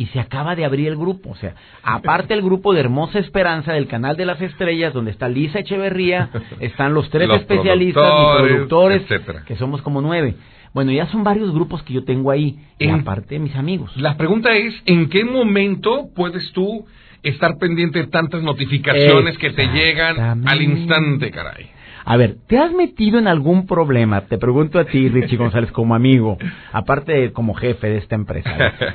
Y 0.00 0.06
se 0.06 0.18
acaba 0.18 0.56
de 0.56 0.64
abrir 0.64 0.88
el 0.88 0.96
grupo, 0.96 1.28
o 1.28 1.34
sea, 1.34 1.54
aparte 1.82 2.32
el 2.32 2.40
grupo 2.40 2.72
de 2.72 2.80
Hermosa 2.80 3.18
Esperanza 3.18 3.74
del 3.74 3.86
canal 3.86 4.16
de 4.16 4.24
las 4.24 4.40
estrellas 4.40 4.94
donde 4.94 5.10
está 5.10 5.28
Lisa 5.28 5.58
Echeverría, 5.58 6.30
están 6.60 6.94
los 6.94 7.10
tres 7.10 7.28
especialistas 7.28 8.10
productores, 8.38 9.02
que 9.44 9.56
somos 9.56 9.82
como 9.82 10.00
nueve. 10.00 10.36
Bueno, 10.72 10.90
ya 10.90 11.04
son 11.08 11.22
varios 11.22 11.52
grupos 11.52 11.82
que 11.82 11.92
yo 11.92 12.04
tengo 12.04 12.30
ahí, 12.30 12.58
en, 12.78 13.00
aparte 13.00 13.34
de 13.34 13.40
mis 13.40 13.54
amigos. 13.56 13.94
La 13.98 14.16
pregunta 14.16 14.56
es, 14.56 14.74
¿en 14.86 15.10
qué 15.10 15.22
momento 15.22 16.08
puedes 16.16 16.50
tú 16.52 16.86
estar 17.22 17.58
pendiente 17.58 17.98
de 17.98 18.06
tantas 18.06 18.42
notificaciones 18.42 19.36
que 19.36 19.50
te 19.50 19.66
llegan 19.66 20.48
al 20.48 20.62
instante, 20.62 21.30
caray? 21.30 21.68
A 22.04 22.16
ver, 22.16 22.36
¿te 22.46 22.58
has 22.58 22.72
metido 22.72 23.18
en 23.18 23.28
algún 23.28 23.66
problema? 23.66 24.22
Te 24.22 24.38
pregunto 24.38 24.78
a 24.78 24.84
ti, 24.84 25.08
Richie 25.08 25.36
González, 25.36 25.70
como 25.72 25.94
amigo, 25.94 26.38
aparte 26.72 27.12
de 27.12 27.32
como 27.32 27.54
jefe 27.54 27.88
de 27.88 27.98
esta 27.98 28.14
empresa. 28.14 28.50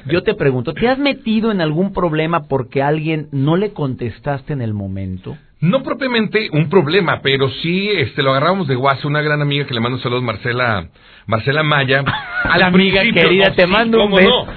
Yo 0.07 0.23
te 0.23 0.33
pregunto, 0.33 0.73
¿te 0.73 0.87
has 0.87 0.97
metido 0.97 1.51
en 1.51 1.61
algún 1.61 1.93
problema 1.93 2.47
porque 2.47 2.81
alguien 2.81 3.27
no 3.31 3.57
le 3.57 3.73
contestaste 3.73 4.53
en 4.53 4.61
el 4.61 4.73
momento? 4.73 5.37
No 5.61 5.83
propiamente 5.83 6.49
un 6.51 6.69
problema, 6.69 7.21
pero 7.21 7.49
sí 7.49 7.89
este 7.89 8.21
lo 8.21 8.31
agarramos 8.31 8.67
de 8.67 8.75
guaso, 8.75 9.07
una 9.07 9.21
gran 9.21 9.41
amiga 9.41 9.65
que 9.65 9.73
le 9.73 9.79
mando 9.79 9.97
saludos, 9.99 10.23
Marcela 10.23 10.89
Marcela 11.27 11.63
Maya. 11.63 12.03
A 12.43 12.57
la 12.59 12.67
amiga 12.67 13.01
querida, 13.01 13.53
te 13.55 13.65
mando 13.65 14.03
un 14.03 14.13
beso. 14.13 14.47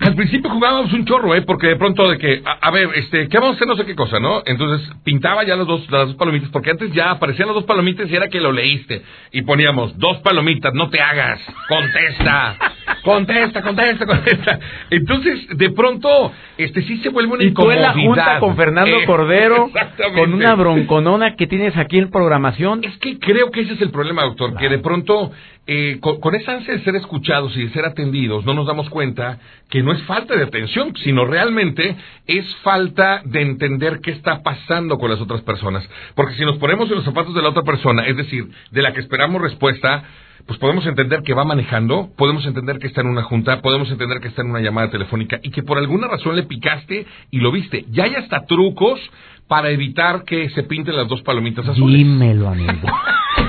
Al 0.00 0.14
principio 0.14 0.50
jugábamos 0.50 0.92
un 0.92 1.04
chorro, 1.04 1.34
¿eh? 1.34 1.42
Porque 1.42 1.68
de 1.68 1.76
pronto 1.76 2.08
de 2.08 2.18
que, 2.18 2.42
a, 2.44 2.70
ver, 2.70 2.90
este, 2.96 3.28
¿qué 3.28 3.38
vamos 3.38 3.52
a 3.52 3.56
hacer? 3.56 3.68
No 3.68 3.76
sé 3.76 3.86
qué 3.86 3.94
cosa, 3.94 4.18
¿no? 4.20 4.42
Entonces 4.44 4.88
pintaba 5.04 5.44
ya 5.44 5.56
las 5.56 5.66
dos, 5.66 5.88
las 5.90 6.08
dos 6.08 6.16
palomitas, 6.16 6.50
porque 6.50 6.70
antes 6.70 6.92
ya 6.92 7.10
aparecían 7.10 7.48
las 7.48 7.54
dos 7.54 7.64
palomitas 7.64 8.10
y 8.10 8.16
era 8.16 8.28
que 8.28 8.40
lo 8.40 8.52
leíste. 8.52 9.02
Y 9.32 9.42
poníamos, 9.42 9.96
dos 9.98 10.18
palomitas, 10.18 10.74
no 10.74 10.90
te 10.90 11.00
hagas, 11.00 11.40
contesta, 11.68 12.56
contesta, 13.02 13.62
contesta, 13.62 14.06
contesta. 14.06 14.58
Entonces, 14.90 15.46
de 15.56 15.70
pronto, 15.70 16.32
este 16.56 16.82
sí 16.82 16.98
se 16.98 17.08
vuelve 17.08 17.34
una 17.34 17.44
y 17.44 17.52
tú 17.52 17.70
en 17.70 17.82
la 17.82 17.92
junta 17.92 18.40
con 18.40 18.56
Fernando 18.56 18.98
eh, 18.98 19.04
Cordero, 19.04 19.70
con 20.14 20.34
una 20.34 20.54
bronconona 20.54 21.36
que 21.36 21.46
tienes 21.46 21.76
aquí 21.76 21.98
en 21.98 22.10
programación. 22.10 22.84
Es 22.84 22.96
que 22.98 23.18
creo 23.18 23.50
que 23.50 23.62
ese 23.62 23.74
es 23.74 23.82
el 23.82 23.90
problema, 23.90 24.22
doctor, 24.22 24.56
que 24.56 24.68
de 24.68 24.78
pronto 24.78 25.32
eh, 25.70 25.98
con, 26.00 26.34
esa 26.34 26.52
ansia 26.52 26.72
de 26.72 26.80
ser 26.82 26.96
escuchados 26.96 27.54
y 27.54 27.64
de 27.64 27.70
ser 27.74 27.84
atendidos, 27.84 28.42
no 28.46 28.54
nos 28.54 28.66
damos 28.66 28.88
cuenta 28.88 29.38
que 29.68 29.82
no 29.82 29.92
es 29.92 30.02
falta 30.04 30.34
de 30.34 30.44
atención, 30.44 30.96
sino 30.96 31.26
realmente 31.26 31.94
es 32.26 32.56
falta 32.62 33.20
de 33.26 33.42
entender 33.42 34.00
qué 34.00 34.12
está 34.12 34.42
pasando 34.42 34.96
con 34.96 35.10
las 35.10 35.20
otras 35.20 35.42
personas. 35.42 35.86
Porque 36.14 36.36
si 36.36 36.44
nos 36.46 36.56
ponemos 36.56 36.88
en 36.88 36.96
los 36.96 37.04
zapatos 37.04 37.34
de 37.34 37.42
la 37.42 37.50
otra 37.50 37.64
persona, 37.64 38.06
es 38.06 38.16
decir, 38.16 38.48
de 38.70 38.80
la 38.80 38.94
que 38.94 39.00
esperamos 39.00 39.42
respuesta, 39.42 40.04
pues 40.46 40.58
podemos 40.58 40.86
entender 40.86 41.22
que 41.22 41.34
va 41.34 41.44
manejando, 41.44 42.10
podemos 42.16 42.46
entender 42.46 42.78
que 42.78 42.86
está 42.86 43.00
en 43.00 43.08
una 43.08 43.22
junta, 43.22 43.60
podemos 43.60 43.90
entender 43.90 44.20
que 44.20 44.28
está 44.28 44.42
en 44.42 44.50
una 44.50 44.60
llamada 44.60 44.90
telefónica 44.90 45.40
y 45.42 45.50
que 45.50 45.62
por 45.62 45.78
alguna 45.78 46.08
razón 46.08 46.36
le 46.36 46.44
picaste 46.44 47.06
y 47.30 47.38
lo 47.38 47.50
viste. 47.52 47.84
Ya 47.90 48.04
hay 48.04 48.14
hasta 48.14 48.46
trucos 48.46 49.00
para 49.48 49.70
evitar 49.70 50.24
que 50.24 50.50
se 50.50 50.62
pinten 50.62 50.94
las 50.94 51.08
dos 51.08 51.22
palomitas 51.22 51.66
azules. 51.66 51.98
Dímelo, 51.98 52.48
amigo. 52.48 52.72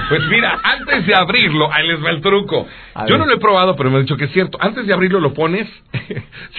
Pues 0.08 0.22
mira, 0.27 0.60
antes 0.63 1.05
de 1.05 1.15
abrirlo, 1.15 1.72
ahí 1.72 1.88
les 1.88 2.03
va 2.03 2.10
el 2.10 2.22
truco. 2.22 2.67
Yo 3.08 3.17
no 3.19 3.25
lo 3.25 3.36
he 3.36 3.38
probado, 3.38 3.75
pero 3.75 3.91
me 3.91 3.98
han 3.98 4.03
dicho 4.03 4.17
que 4.17 4.25
es 4.25 4.31
cierto. 4.31 4.58
Antes 4.60 4.88
de 4.88 4.93
abrirlo 4.93 5.19
lo 5.19 5.36
pones, 5.36 5.67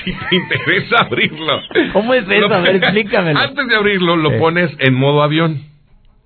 si 0.04 0.12
te 0.12 0.36
interesa 0.36 0.98
abrirlo. 1.00 1.60
¿Cómo 1.92 2.14
es 2.14 2.28
eso? 2.28 2.52
A 2.52 2.60
ver, 2.60 2.76
explícamelo. 2.76 3.40
Antes 3.40 3.66
de 3.66 3.74
abrirlo 3.74 4.16
lo 4.16 4.38
pones 4.38 4.70
en 4.78 4.94
modo 4.94 5.22
avión. 5.22 5.62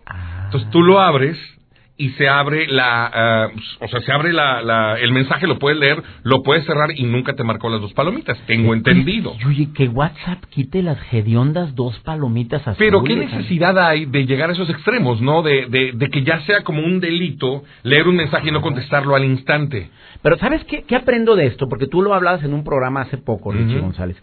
Ah. 0.06 0.42
Entonces 0.44 0.70
tú 0.70 0.82
lo 0.82 1.00
abres 1.00 1.38
y 1.96 2.10
se 2.10 2.28
abre 2.28 2.66
la, 2.66 3.50
uh, 3.52 3.84
o 3.84 3.88
sea, 3.88 4.00
se 4.00 4.12
abre 4.12 4.32
la, 4.32 4.62
la, 4.62 4.98
el 4.98 5.12
mensaje, 5.12 5.46
lo 5.46 5.58
puedes 5.60 5.78
leer, 5.78 6.02
lo 6.24 6.42
puedes 6.42 6.64
cerrar 6.64 6.90
y 6.94 7.04
nunca 7.04 7.34
te 7.34 7.44
marcó 7.44 7.68
las 7.68 7.80
dos 7.80 7.92
palomitas. 7.92 8.36
Tengo 8.46 8.74
entendido. 8.74 9.36
Oye, 9.46 9.68
que 9.72 9.86
WhatsApp 9.88 10.44
quite 10.50 10.82
las 10.82 10.98
hediondas 11.12 11.74
dos 11.76 11.96
palomitas 12.00 12.62
azules. 12.62 12.78
Pero 12.78 13.04
qué 13.04 13.14
necesidad 13.14 13.78
hay 13.78 14.06
de 14.06 14.26
llegar 14.26 14.50
a 14.50 14.54
esos 14.54 14.68
extremos, 14.70 15.20
¿no? 15.20 15.42
De, 15.42 15.66
de, 15.66 15.92
de, 15.92 16.10
que 16.10 16.24
ya 16.24 16.40
sea 16.40 16.62
como 16.64 16.82
un 16.82 16.98
delito 16.98 17.62
leer 17.84 18.08
un 18.08 18.16
mensaje 18.16 18.48
y 18.48 18.52
no 18.52 18.60
contestarlo 18.60 19.14
al 19.14 19.24
instante. 19.24 19.90
Pero 20.20 20.36
¿sabes 20.38 20.64
qué, 20.64 20.82
qué 20.82 20.96
aprendo 20.96 21.36
de 21.36 21.46
esto? 21.46 21.68
Porque 21.68 21.86
tú 21.86 22.02
lo 22.02 22.12
hablabas 22.14 22.42
en 22.42 22.54
un 22.54 22.64
programa 22.64 23.02
hace 23.02 23.18
poco, 23.18 23.52
Richie 23.52 23.78
González 23.78 24.16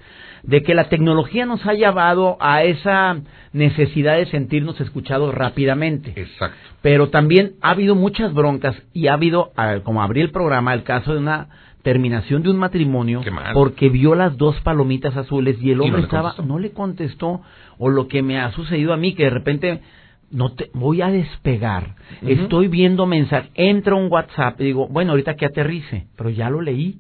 de 0.44 0.64
que 0.64 0.74
la 0.74 0.90
tecnología 0.90 1.46
nos 1.46 1.66
ha 1.66 1.74
llevado 1.74 2.38
a 2.40 2.64
esa 2.64 3.22
necesidad 3.54 4.18
de 4.18 4.26
sentirnos 4.28 4.80
escuchados 4.82 5.34
rápidamente. 5.34 6.14
Exacto. 6.16 6.58
Pero 6.82 7.10
también 7.10 7.54
ha 7.62 7.72
habido 7.72 7.96
muchas 7.96 8.34
broncas 8.34 8.76
y 8.94 9.08
ha 9.08 9.14
habido, 9.14 9.52
como 9.84 10.02
abrí 10.02 10.22
el 10.22 10.32
programa, 10.32 10.74
el 10.74 10.84
caso 10.84 11.14
de 11.14 11.20
una 11.20 11.50
terminación 11.84 12.44
de 12.44 12.50
un 12.50 12.58
matrimonio 12.58 13.22
porque 13.54 13.90
vio 13.90 14.16
las 14.16 14.38
dos 14.38 14.60
palomitas 14.62 15.18
azules 15.18 15.58
y 15.62 15.72
el 15.72 15.82
hombre 15.82 16.04
estaba 16.04 16.36
no 16.46 16.60
le 16.60 16.72
contestó 16.72 17.42
o 17.80 17.90
lo 17.90 18.08
que 18.08 18.22
me 18.22 18.40
ha 18.40 18.52
sucedido 18.52 18.94
a 18.94 18.98
mí 18.98 19.16
que 19.16 19.24
de 19.24 19.30
repente 19.32 19.82
no 20.30 20.54
te 20.54 20.70
voy 20.74 21.02
a 21.02 21.08
despegar 21.08 21.96
estoy 22.22 22.68
viendo 22.68 23.08
mensaje 23.08 23.50
entra 23.56 23.96
un 23.96 24.12
WhatsApp 24.12 24.62
y 24.62 24.66
digo 24.66 24.90
bueno 24.90 25.12
ahorita 25.12 25.36
que 25.36 25.48
aterrice 25.48 26.06
pero 26.16 26.30
ya 26.30 26.52
lo 26.52 26.62
leí 26.62 27.00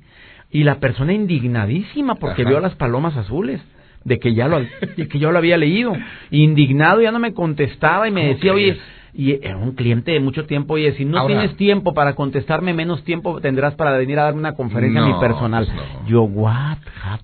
y 0.51 0.63
la 0.63 0.79
persona 0.79 1.13
indignadísima 1.13 2.15
porque 2.15 2.45
vio 2.45 2.59
las 2.59 2.75
palomas 2.75 3.15
azules 3.15 3.61
de 4.03 4.19
que 4.19 4.33
ya 4.33 4.47
lo 4.47 4.59
que 4.95 5.19
yo 5.19 5.31
lo 5.31 5.37
había 5.37 5.57
leído. 5.57 5.93
Indignado 6.31 7.01
ya 7.01 7.11
no 7.11 7.19
me 7.19 7.33
contestaba 7.33 8.07
y 8.07 8.11
me 8.11 8.27
decía 8.27 8.53
oye 8.53 8.77
y 9.13 9.33
era 9.45 9.57
un 9.57 9.73
cliente 9.73 10.11
de 10.11 10.21
mucho 10.21 10.45
tiempo 10.45 10.77
y 10.77 10.89
si 10.93 11.03
no 11.03 11.27
tienes 11.27 11.57
tiempo 11.57 11.93
para 11.93 12.15
contestarme 12.15 12.73
menos 12.73 13.03
tiempo 13.03 13.41
tendrás 13.41 13.75
para 13.75 13.97
venir 13.97 14.17
a 14.17 14.23
darme 14.23 14.39
una 14.39 14.53
conferencia 14.53 15.01
a 15.01 15.05
mi 15.05 15.19
personal 15.19 15.67
yo 16.07 16.21
what 16.21 16.77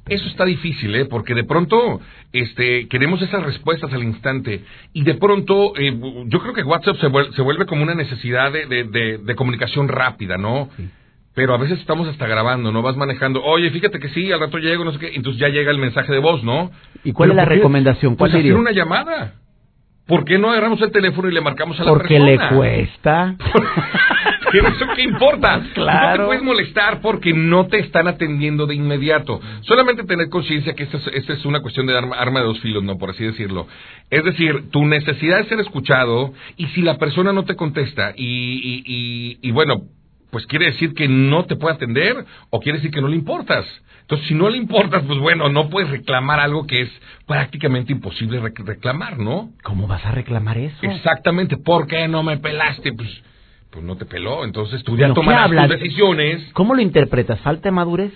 eso 0.10 0.28
está 0.28 0.44
difícil 0.44 0.94
eh 0.96 1.06
porque 1.06 1.34
de 1.34 1.46
pronto 1.46 2.02
este 2.34 2.88
queremos 2.88 3.22
esas 3.22 3.44
respuestas 3.44 3.92
al 3.94 4.04
instante. 4.04 4.64
Y 4.94 5.04
de 5.04 5.16
pronto 5.16 5.74
eh, 5.78 5.98
yo 6.26 6.40
creo 6.40 6.54
que 6.54 6.64
WhatsApp 6.64 6.98
se 6.98 7.08
vuelve, 7.08 7.34
se 7.34 7.42
vuelve 7.42 7.66
como 7.66 7.84
una 7.84 7.96
necesidad 7.96 8.52
de, 8.52 8.66
de, 8.66 9.18
de, 9.18 9.36
comunicación 9.36 9.88
rápida 9.88 10.38
no 10.38 10.70
pero 11.38 11.54
a 11.54 11.58
veces 11.60 11.78
estamos 11.78 12.08
hasta 12.08 12.26
grabando, 12.26 12.72
¿no? 12.72 12.82
Vas 12.82 12.98
manejando, 12.98 13.44
oye, 13.44 13.70
fíjate 13.70 14.00
que 14.00 14.10
sí, 14.10 14.32
al 14.32 14.40
rato 14.40 14.58
llego, 14.58 14.84
no 14.84 14.92
sé 14.92 14.98
qué, 14.98 15.12
entonces 15.14 15.40
ya 15.40 15.50
llega 15.50 15.70
el 15.70 15.78
mensaje 15.78 16.12
de 16.12 16.18
voz, 16.18 16.44
¿no? 16.44 16.72
¿Y 17.04 17.12
cuál 17.12 17.30
es 17.30 17.36
la 17.36 17.46
recomendación? 17.46 18.16
¿Cuál 18.16 18.32
pues 18.32 18.44
hacer 18.44 18.56
una 18.56 18.72
llamada. 18.72 19.36
¿Por 20.08 20.26
qué 20.26 20.40
no 20.40 20.50
agarramos 20.50 20.82
el 20.82 20.92
teléfono 20.92 21.30
y 21.30 21.34
le 21.34 21.42
marcamos 21.42 21.80
a 21.80 21.84
la 21.84 21.94
persona? 21.94 22.00
Porque 22.00 22.20
le 22.20 22.40
cuesta. 22.56 23.36
¿Pero 24.52 24.68
eso 24.70 24.86
qué 24.96 25.04
importa? 25.04 25.62
Claro. 25.76 26.08
No 26.08 26.24
te 26.24 26.26
puedes 26.26 26.44
molestar 26.44 27.02
porque 27.02 27.34
no 27.34 27.68
te 27.68 27.82
están 27.82 28.08
atendiendo 28.08 28.66
de 28.66 28.74
inmediato. 28.74 29.40
Solamente 29.62 30.06
tener 30.06 30.30
conciencia 30.30 30.74
que 30.74 30.86
esta 30.86 30.98
es, 30.98 31.30
es, 31.30 31.46
una 31.46 31.60
cuestión 31.60 31.86
de 31.86 31.96
arma, 31.96 32.16
arma, 32.16 32.40
de 32.40 32.48
dos 32.48 32.60
filos, 32.62 32.82
¿no? 32.84 32.98
Por 32.98 33.12
así 33.12 33.24
decirlo. 33.24 33.68
Es 34.10 34.24
decir, 34.24 34.72
tu 34.72 34.86
necesidad 34.86 35.38
de 35.38 35.50
ser 35.50 35.60
escuchado 35.60 36.34
y 36.56 36.66
si 36.70 36.82
la 36.82 36.98
persona 36.98 37.32
no 37.32 37.46
te 37.46 37.56
contesta 37.56 38.14
y, 38.16 38.24
y, 38.26 38.84
y, 38.88 39.38
y 39.48 39.52
bueno, 39.52 39.84
pues 40.32 40.46
quiere 40.48 40.66
decir 40.66 40.94
que 40.94 41.08
no 41.08 41.46
te 41.46 41.56
puede 41.56 41.76
atender 41.76 42.26
o 42.50 42.60
quiere 42.60 42.80
decir 42.80 42.92
que 42.92 43.02
no 43.02 43.08
le 43.08 43.16
importas. 43.16 43.66
Entonces, 44.02 44.28
si 44.30 44.36
no 44.36 44.50
le 44.50 44.58
importas, 44.58 45.04
pues 45.06 45.20
bueno, 45.20 45.50
no 45.50 45.70
puedes 45.70 45.90
reclamar 45.90 46.40
algo 46.40 46.66
que 46.66 46.82
es 46.82 46.90
prácticamente 47.26 47.92
imposible 47.92 48.40
reclamar, 48.40 49.20
¿no? 49.20 49.50
¿Cómo 49.64 49.86
vas 49.86 50.06
a 50.06 50.12
reclamar 50.12 50.58
eso? 50.58 50.78
Exactamente, 50.82 51.58
¿por 51.58 51.88
qué 51.88 52.08
no 52.08 52.24
me 52.24 52.38
pelaste? 52.38 52.94
Pues, 52.94 53.10
pues 53.70 53.84
no 53.84 53.98
te 53.98 54.06
peló, 54.06 54.46
entonces 54.46 54.82
tú 54.84 54.96
ya 54.96 55.14
tomarás 55.14 55.50
tus 55.50 55.80
decisiones. 55.80 56.42
¿Cómo 56.54 56.74
lo 56.74 56.82
interpretas? 56.82 57.42
¿Falta 57.42 57.68
de 57.68 57.72
madurez? 57.72 58.14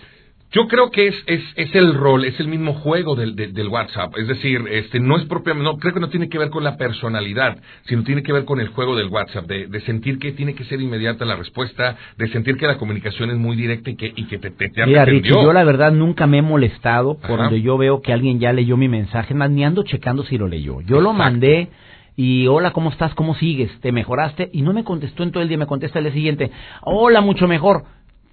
Yo 0.54 0.68
creo 0.68 0.92
que 0.92 1.08
es, 1.08 1.16
es, 1.28 1.42
es 1.56 1.74
el 1.76 1.94
rol, 1.94 2.26
es 2.26 2.38
el 2.42 2.50
mismo 2.50 2.74
juego 2.74 3.16
del, 3.16 3.38
del, 3.38 3.54
del 3.54 3.70
WhatsApp. 3.70 4.18
Es 4.18 4.28
decir, 4.28 4.62
este, 4.70 5.00
no 5.00 5.16
es 5.18 5.24
propiamente, 5.26 5.64
no, 5.64 5.78
creo 5.78 5.94
que 5.94 6.02
no 6.02 6.10
tiene 6.10 6.28
que 6.28 6.38
ver 6.38 6.50
con 6.50 6.66
la 6.66 6.76
personalidad, 6.76 7.58
sino 7.86 8.04
tiene 8.04 8.22
que 8.22 8.34
ver 8.34 8.44
con 8.44 8.60
el 8.60 8.68
juego 8.68 8.98
del 8.98 9.08
WhatsApp, 9.08 9.46
de, 9.46 9.68
de 9.68 9.82
sentir 9.82 10.20
que 10.20 10.34
tiene 10.34 10.54
que 10.54 10.66
ser 10.66 10.82
inmediata 10.82 11.24
la 11.24 11.38
respuesta, 11.38 11.96
de 12.18 12.28
sentir 12.30 12.58
que 12.58 12.68
la 12.68 12.78
comunicación 12.78 13.30
es 13.30 13.38
muy 13.38 13.56
directa 13.56 13.92
y 13.92 13.96
que, 13.96 14.12
y 14.14 14.26
que 14.26 14.40
te, 14.40 14.52
te, 14.52 14.70
te 14.70 14.86
Mira. 14.86 15.06
Richie, 15.06 15.30
yo 15.32 15.54
la 15.54 15.64
verdad 15.64 15.94
nunca 15.94 16.28
me 16.28 16.40
he 16.40 16.42
molestado 16.42 17.18
por 17.18 17.32
Ajá. 17.40 17.44
donde 17.44 17.62
yo 17.62 17.78
veo 17.78 18.02
que 18.02 18.12
alguien 18.12 18.40
ya 18.40 18.52
leyó 18.52 18.76
mi 18.76 18.90
mensaje, 18.90 19.34
más 19.34 19.50
ni 19.50 19.64
ando 19.64 19.84
checando 19.84 20.24
si 20.24 20.38
lo 20.38 20.50
leyó. 20.50 20.82
Yo 20.82 21.00
lo 21.00 21.14
mandé 21.14 21.70
y 22.18 22.48
hola, 22.48 22.72
¿cómo 22.72 22.90
estás? 22.90 23.16
¿Cómo 23.16 23.36
sigues? 23.36 23.72
¿Te 23.80 23.94
mejoraste? 23.94 24.50
Y 24.52 24.64
no 24.64 24.74
me 24.74 24.84
contestó 24.84 25.24
en 25.24 25.32
todo 25.32 25.42
el 25.44 25.48
día, 25.48 25.58
me 25.58 25.66
contesta 25.66 26.00
el 26.00 26.06
día 26.06 26.14
siguiente, 26.14 26.52
hola, 26.82 27.22
mucho 27.22 27.48
mejor. 27.48 27.84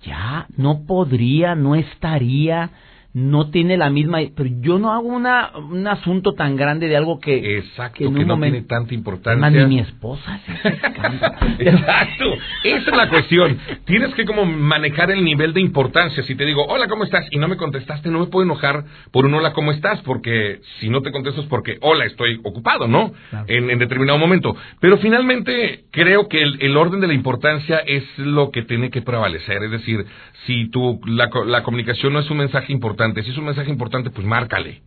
Ya, 0.05 0.47
no 0.57 0.85
podría, 0.87 1.55
no 1.55 1.75
estaría, 1.75 2.71
no 3.19 3.51
tiene 3.51 3.77
la 3.77 3.91
misma... 3.91 4.19
Pero 4.37 4.49
yo 4.61 4.79
no 4.79 4.93
hago 4.93 5.09
una, 5.09 5.51
un 5.57 5.87
asunto 5.89 6.33
tan 6.35 6.57
grande 6.57 6.89
de 6.89 6.97
algo 6.97 7.19
que... 7.19 7.59
Exacto, 7.59 7.99
que 7.99 8.05
que, 8.05 8.11
en 8.11 8.17
un 8.19 8.27
no 8.27 8.35
momento- 8.37 8.55
tiene 8.55 8.67
tanta 8.69 8.85
Más 8.85 8.93
importancia. 8.93 9.51
ni 9.67 9.75
mi 9.75 9.81
esposa 9.81 10.41
se. 10.47 10.69
Exacto, 11.59 12.25
esa 12.65 12.91
es 12.91 12.97
la 12.97 13.09
cuestión. 13.09 13.59
Tienes 13.85 14.15
que 14.15 14.25
como 14.25 14.45
manejar 14.45 15.11
el 15.11 15.25
nivel 15.25 15.53
de 15.53 15.61
importancia. 15.61 16.23
Si 16.23 16.35
te 16.35 16.45
digo, 16.45 16.65
hola, 16.67 16.87
¿cómo 16.89 17.05
estás? 17.05 17.27
Y 17.31 17.39
no 17.39 17.49
me 17.49 17.57
contestaste, 17.57 18.11
no 18.11 18.21
me 18.21 18.27
puedo 18.27 18.45
enojar 18.45 18.85
por 19.11 19.27
un 19.27 19.35
hola, 19.35 19.53
¿cómo 19.53 19.73
estás? 19.73 20.01
Porque 20.03 20.61
si 20.81 20.89
no 20.89 21.03
te 21.03 21.11
contesto 21.11 21.41
es 21.41 21.47
porque, 21.49 21.79
hola, 21.81 22.05
estoy 22.05 22.41
ocupado, 22.45 22.87
¿no? 22.89 23.13
Claro. 23.31 23.47
En, 23.49 23.71
en 23.71 23.79
determinado 23.79 24.19
momento. 24.19 24.57
Pero 24.81 24.99
finalmente 24.99 25.85
creo 25.91 26.29
que 26.29 26.43
el, 26.43 26.59
el 26.63 26.77
orden 26.77 27.01
de 27.01 27.07
la 27.09 27.15
importancia 27.15 27.79
es 27.79 28.05
lo 28.19 28.51
que 28.51 28.63
tiene 28.63 28.91
que 28.91 29.03
prevalecer. 29.03 29.63
Es 29.65 29.71
decir, 29.71 30.05
si 30.47 30.69
tu, 30.71 31.01
la, 31.07 31.29
la 31.47 31.63
comunicación 31.63 32.13
no 32.13 32.21
es 32.21 32.31
un 32.31 32.39
mensaje 32.39 32.73
importante, 32.73 33.08
si 33.15 33.31
es 33.31 33.39
un 33.39 33.45
mensaje 33.47 33.71
importante, 33.71 34.11
pues 34.11 34.27
márcale. 34.27 34.83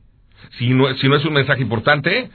Si 0.57 0.69
no, 0.69 0.93
si 0.97 1.07
no 1.07 1.15
es 1.15 1.25
un 1.25 1.33
mensaje 1.33 1.61
importante, 1.61 2.29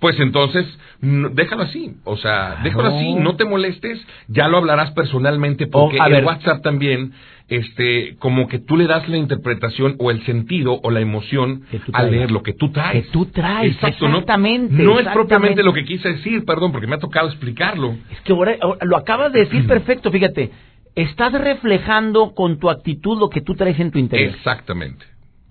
pues 0.00 0.18
entonces 0.18 0.66
no- 1.02 1.28
déjalo 1.28 1.64
así. 1.64 1.92
O 2.04 2.16
sea, 2.16 2.46
Claro. 2.48 2.62
déjalo 2.64 2.96
así, 2.96 3.14
no 3.14 3.36
te 3.36 3.44
molestes, 3.44 4.00
ya 4.28 4.48
lo 4.48 4.56
hablarás 4.56 4.92
personalmente 4.92 5.66
porque 5.66 5.98
Oh, 6.00 6.02
a 6.02 6.08
ver. 6.08 6.24
WhatsApp 6.24 6.62
también 6.62 7.12
este 7.48 8.16
como 8.18 8.46
que 8.48 8.60
tú 8.60 8.76
le 8.76 8.86
das 8.86 9.08
la 9.08 9.16
interpretación 9.18 9.96
o 9.98 10.10
el 10.10 10.24
sentido 10.24 10.80
o 10.82 10.90
la 10.90 11.00
emoción 11.00 11.64
al 11.92 12.10
leer 12.12 12.30
lo 12.30 12.42
que 12.42 12.54
tú 12.54 12.70
traes. 12.70 13.04
Que 13.06 13.10
tú 13.12 13.26
traes, 13.26 13.74
Exacto, 13.74 14.08
no- 14.08 14.14
exactamente, 14.18 14.72
No, 14.72 14.92
es 14.92 14.98
exactamente. 15.00 15.12
propiamente 15.12 15.62
lo 15.62 15.72
que 15.74 15.84
quise 15.84 16.08
decir, 16.14 16.44
perdón, 16.46 16.72
porque 16.72 16.86
me 16.86 16.94
ha 16.94 16.98
tocado 16.98 17.28
explicarlo. 17.28 17.96
Es 18.10 18.20
que 18.22 18.32
ahora, 18.32 18.56
ahora 18.62 18.86
lo 18.86 18.96
acabas 18.96 19.32
de 19.32 19.40
decir 19.40 19.66
perfecto, 19.66 20.10
fíjate. 20.10 20.50
Estás 20.94 21.32
reflejando 21.32 22.34
con 22.34 22.58
tu 22.58 22.70
actitud 22.70 23.18
lo 23.18 23.28
que 23.28 23.40
tú 23.42 23.54
traes 23.54 23.78
en 23.80 23.90
tu 23.90 23.98
interior. 23.98 24.30
Exactamente. 24.34 25.04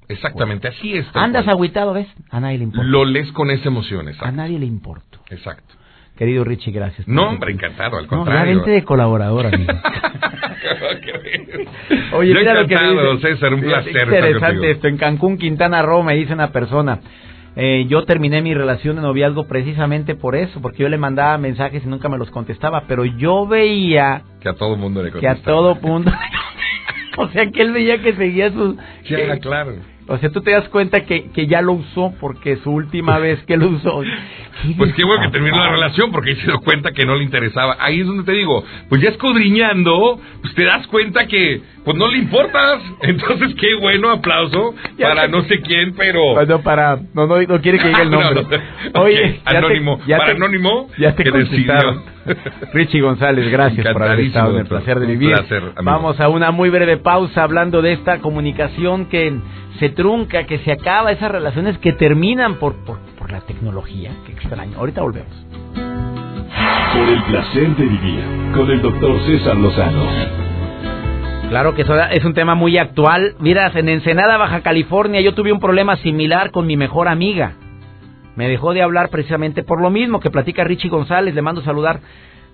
Exactamente, 0.09 0.67
así 0.67 0.97
es. 0.97 1.05
Andas 1.13 1.43
cual. 1.45 1.53
agüitado, 1.55 1.93
¿ves? 1.93 2.07
A 2.31 2.39
nadie 2.39 2.57
le 2.57 2.63
importa. 2.65 2.87
Lo 2.89 3.05
lees 3.05 3.31
con 3.31 3.49
esa 3.51 3.67
emoción, 3.69 4.07
A 4.07 4.11
exacto. 4.11 4.31
nadie 4.35 4.59
le 4.59 4.65
importa. 4.65 5.19
Exacto. 5.29 5.75
Querido 6.17 6.43
Richie, 6.43 6.71
gracias. 6.73 7.07
No, 7.07 7.29
hombre, 7.29 7.53
encantado, 7.53 7.95
al 7.97 8.03
No, 8.03 8.09
contrario. 8.09 8.55
vente 8.57 8.71
de 8.71 8.83
colaborador, 8.83 9.45
amigo. 9.47 9.71
Oye, 12.13 12.33
Yo 12.33 12.39
mira 12.39 12.53
lo 12.53 12.67
que 12.67 12.75
dice. 12.75 13.19
César, 13.35 13.53
un 13.53 13.61
placer 13.61 13.95
estar 13.95 14.07
Interesante 14.07 14.71
esto. 14.71 14.87
En 14.87 14.97
Cancún, 14.97 15.37
Quintana 15.37 15.81
Roo, 15.81 16.03
me 16.03 16.15
dice 16.15 16.33
una 16.33 16.51
persona. 16.51 16.99
eh, 17.55 17.85
yo 17.87 18.03
terminé 18.05 18.41
mi 18.41 18.53
relación 18.53 18.95
de 18.97 19.01
noviazgo 19.01 19.47
precisamente 19.47 20.15
por 20.15 20.35
eso, 20.35 20.61
porque 20.61 20.83
yo 20.83 20.89
le 20.89 20.97
mandaba 20.97 21.37
mensajes 21.37 21.83
y 21.85 21.87
nunca 21.87 22.09
me 22.09 22.17
los 22.17 22.29
contestaba, 22.31 22.83
pero 22.87 23.05
yo 23.05 23.47
veía 23.47 24.23
Que 24.41 24.49
a 24.49 24.53
todo 24.53 24.75
mundo 24.75 25.01
le 25.03 25.11
que 25.11 25.27
a 25.27 25.35
todo 25.35 25.75
punto, 25.79 26.11
o 27.17 27.27
sea, 27.29 27.49
que 27.49 27.61
él 27.61 27.71
veía 27.71 28.01
que 28.01 28.13
seguía 28.13 28.51
sus, 28.51 28.75
Ya, 29.09 29.37
claro. 29.39 29.75
O 30.09 30.17
sea, 30.17 30.31
tú 30.31 30.41
te 30.41 30.51
das 30.51 30.67
cuenta 30.69 31.05
que, 31.05 31.29
que 31.29 31.47
ya 31.47 31.61
lo 31.61 31.73
usó 31.73 32.13
porque 32.19 32.57
su 32.57 32.71
última 32.71 33.19
vez 33.19 33.43
que 33.45 33.57
lo 33.57 33.69
usó. 33.69 34.01
Pues 34.77 34.93
qué 34.93 35.03
bueno 35.03 35.23
que 35.23 35.31
terminó 35.31 35.57
la 35.57 35.69
relación 35.69 36.11
porque 36.11 36.35
se 36.35 36.43
dio 36.43 36.59
cuenta 36.59 36.91
que 36.91 37.05
no 37.05 37.15
le 37.15 37.23
interesaba. 37.23 37.77
Ahí 37.79 38.01
es 38.01 38.07
donde 38.07 38.23
te 38.23 38.31
digo, 38.33 38.63
pues 38.89 39.01
ya 39.01 39.09
escudriñando, 39.09 40.19
pues 40.41 40.53
te 40.55 40.63
das 40.65 40.85
cuenta 40.87 41.27
que 41.27 41.61
pues 41.85 41.95
no 41.97 42.07
le 42.07 42.17
importas. 42.17 42.81
Entonces 43.01 43.55
qué 43.55 43.75
bueno, 43.79 44.09
aplauso 44.11 44.75
para 44.99 45.27
no 45.27 45.43
sé 45.43 45.61
quién, 45.61 45.93
pero... 45.95 46.33
Bueno, 46.33 46.61
para, 46.61 46.97
no, 47.13 47.25
no, 47.27 47.41
no 47.41 47.61
quiere 47.61 47.79
que 47.79 47.87
diga 47.87 48.01
el 48.03 48.09
nombre. 48.11 48.43
No, 48.43 48.57
no. 48.93 49.01
Oye, 49.01 49.39
Ok, 49.39 49.43
ya 49.45 49.51
te- 49.51 49.57
anónimo, 49.57 49.99
ya 50.07 50.17
para 50.17 50.31
anónimo, 50.31 50.87
ya 50.97 51.15
te 51.15 51.23
que 51.23 51.31
decidió. 51.31 51.73
Richie 52.73 53.01
González, 53.01 53.49
gracias 53.51 53.87
por 53.91 54.03
haber 54.03 54.19
estado 54.19 54.53
en 54.53 54.59
el 54.61 54.67
placer 54.67 54.99
de 54.99 55.05
Un 55.05 55.11
vivir. 55.19 55.35
placer. 55.35 55.63
Vamos 55.83 56.19
a 56.19 56.27
una 56.29 56.51
muy 56.51 56.69
breve 56.69 56.97
pausa 56.97 57.43
hablando 57.43 57.81
de 57.81 57.93
esta 57.93 58.19
comunicación 58.19 59.07
que 59.07 59.33
se 59.79 59.89
trunca, 59.89 60.43
que 60.45 60.59
se 60.59 60.71
acaba, 60.73 61.11
esas 61.11 61.31
relaciones 61.31 61.77
que 61.79 61.93
terminan 61.93 62.55
por, 62.55 62.75
por, 62.85 62.99
por 63.29 63.39
la 63.39 63.45
tecnología. 63.45 64.11
Qué 64.25 64.31
extraño. 64.33 64.77
Ahorita 64.77 65.01
volvemos. 65.01 65.31
Por 66.93 67.09
el 67.09 67.23
placer 67.23 67.75
de 67.75 67.85
vivir 67.85 68.23
con 68.55 68.69
el 68.69 68.81
doctor 68.81 69.19
César 69.25 69.55
Lozano. 69.55 70.05
Claro 71.49 71.73
que 71.73 71.83
eso 71.83 71.99
es 71.99 72.25
un 72.25 72.33
tema 72.33 72.55
muy 72.55 72.77
actual. 72.77 73.35
Mira, 73.39 73.71
en 73.73 73.89
Ensenada, 73.89 74.37
Baja 74.37 74.61
California, 74.61 75.21
yo 75.21 75.33
tuve 75.33 75.51
un 75.51 75.59
problema 75.59 75.95
similar 75.97 76.51
con 76.51 76.67
mi 76.67 76.77
mejor 76.77 77.07
amiga. 77.07 77.53
Me 78.35 78.47
dejó 78.47 78.73
de 78.73 78.81
hablar 78.81 79.09
precisamente 79.09 79.63
por 79.63 79.81
lo 79.81 79.89
mismo 79.89 80.19
que 80.19 80.29
platica 80.29 80.63
Richie 80.63 80.89
González. 80.89 81.33
Le 81.33 81.41
mando 81.41 81.61
saludar. 81.61 81.99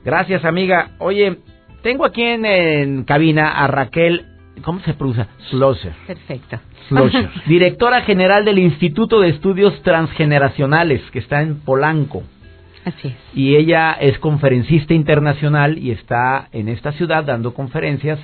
Gracias, 0.03 0.45
amiga. 0.45 0.91
Oye, 0.99 1.39
tengo 1.83 2.05
aquí 2.05 2.23
en, 2.23 2.45
en 2.45 3.03
cabina 3.03 3.63
a 3.63 3.67
Raquel, 3.67 4.25
¿cómo 4.61 4.79
se 4.81 4.93
pronuncia? 4.93 5.27
Schlosser. 5.49 5.93
Perfecto. 6.07 6.59
Schlosser, 6.87 7.29
directora 7.47 8.01
general 8.01 8.45
del 8.45 8.59
Instituto 8.59 9.19
de 9.21 9.29
Estudios 9.29 9.81
Transgeneracionales, 9.83 11.01
que 11.11 11.19
está 11.19 11.41
en 11.41 11.59
Polanco. 11.59 12.23
Así 12.85 13.07
es. 13.07 13.15
Y 13.33 13.55
ella 13.55 13.93
es 13.93 14.19
conferencista 14.19 14.93
internacional 14.93 15.77
y 15.77 15.91
está 15.91 16.49
en 16.51 16.69
esta 16.69 16.91
ciudad 16.91 17.23
dando 17.23 17.53
conferencias 17.53 18.19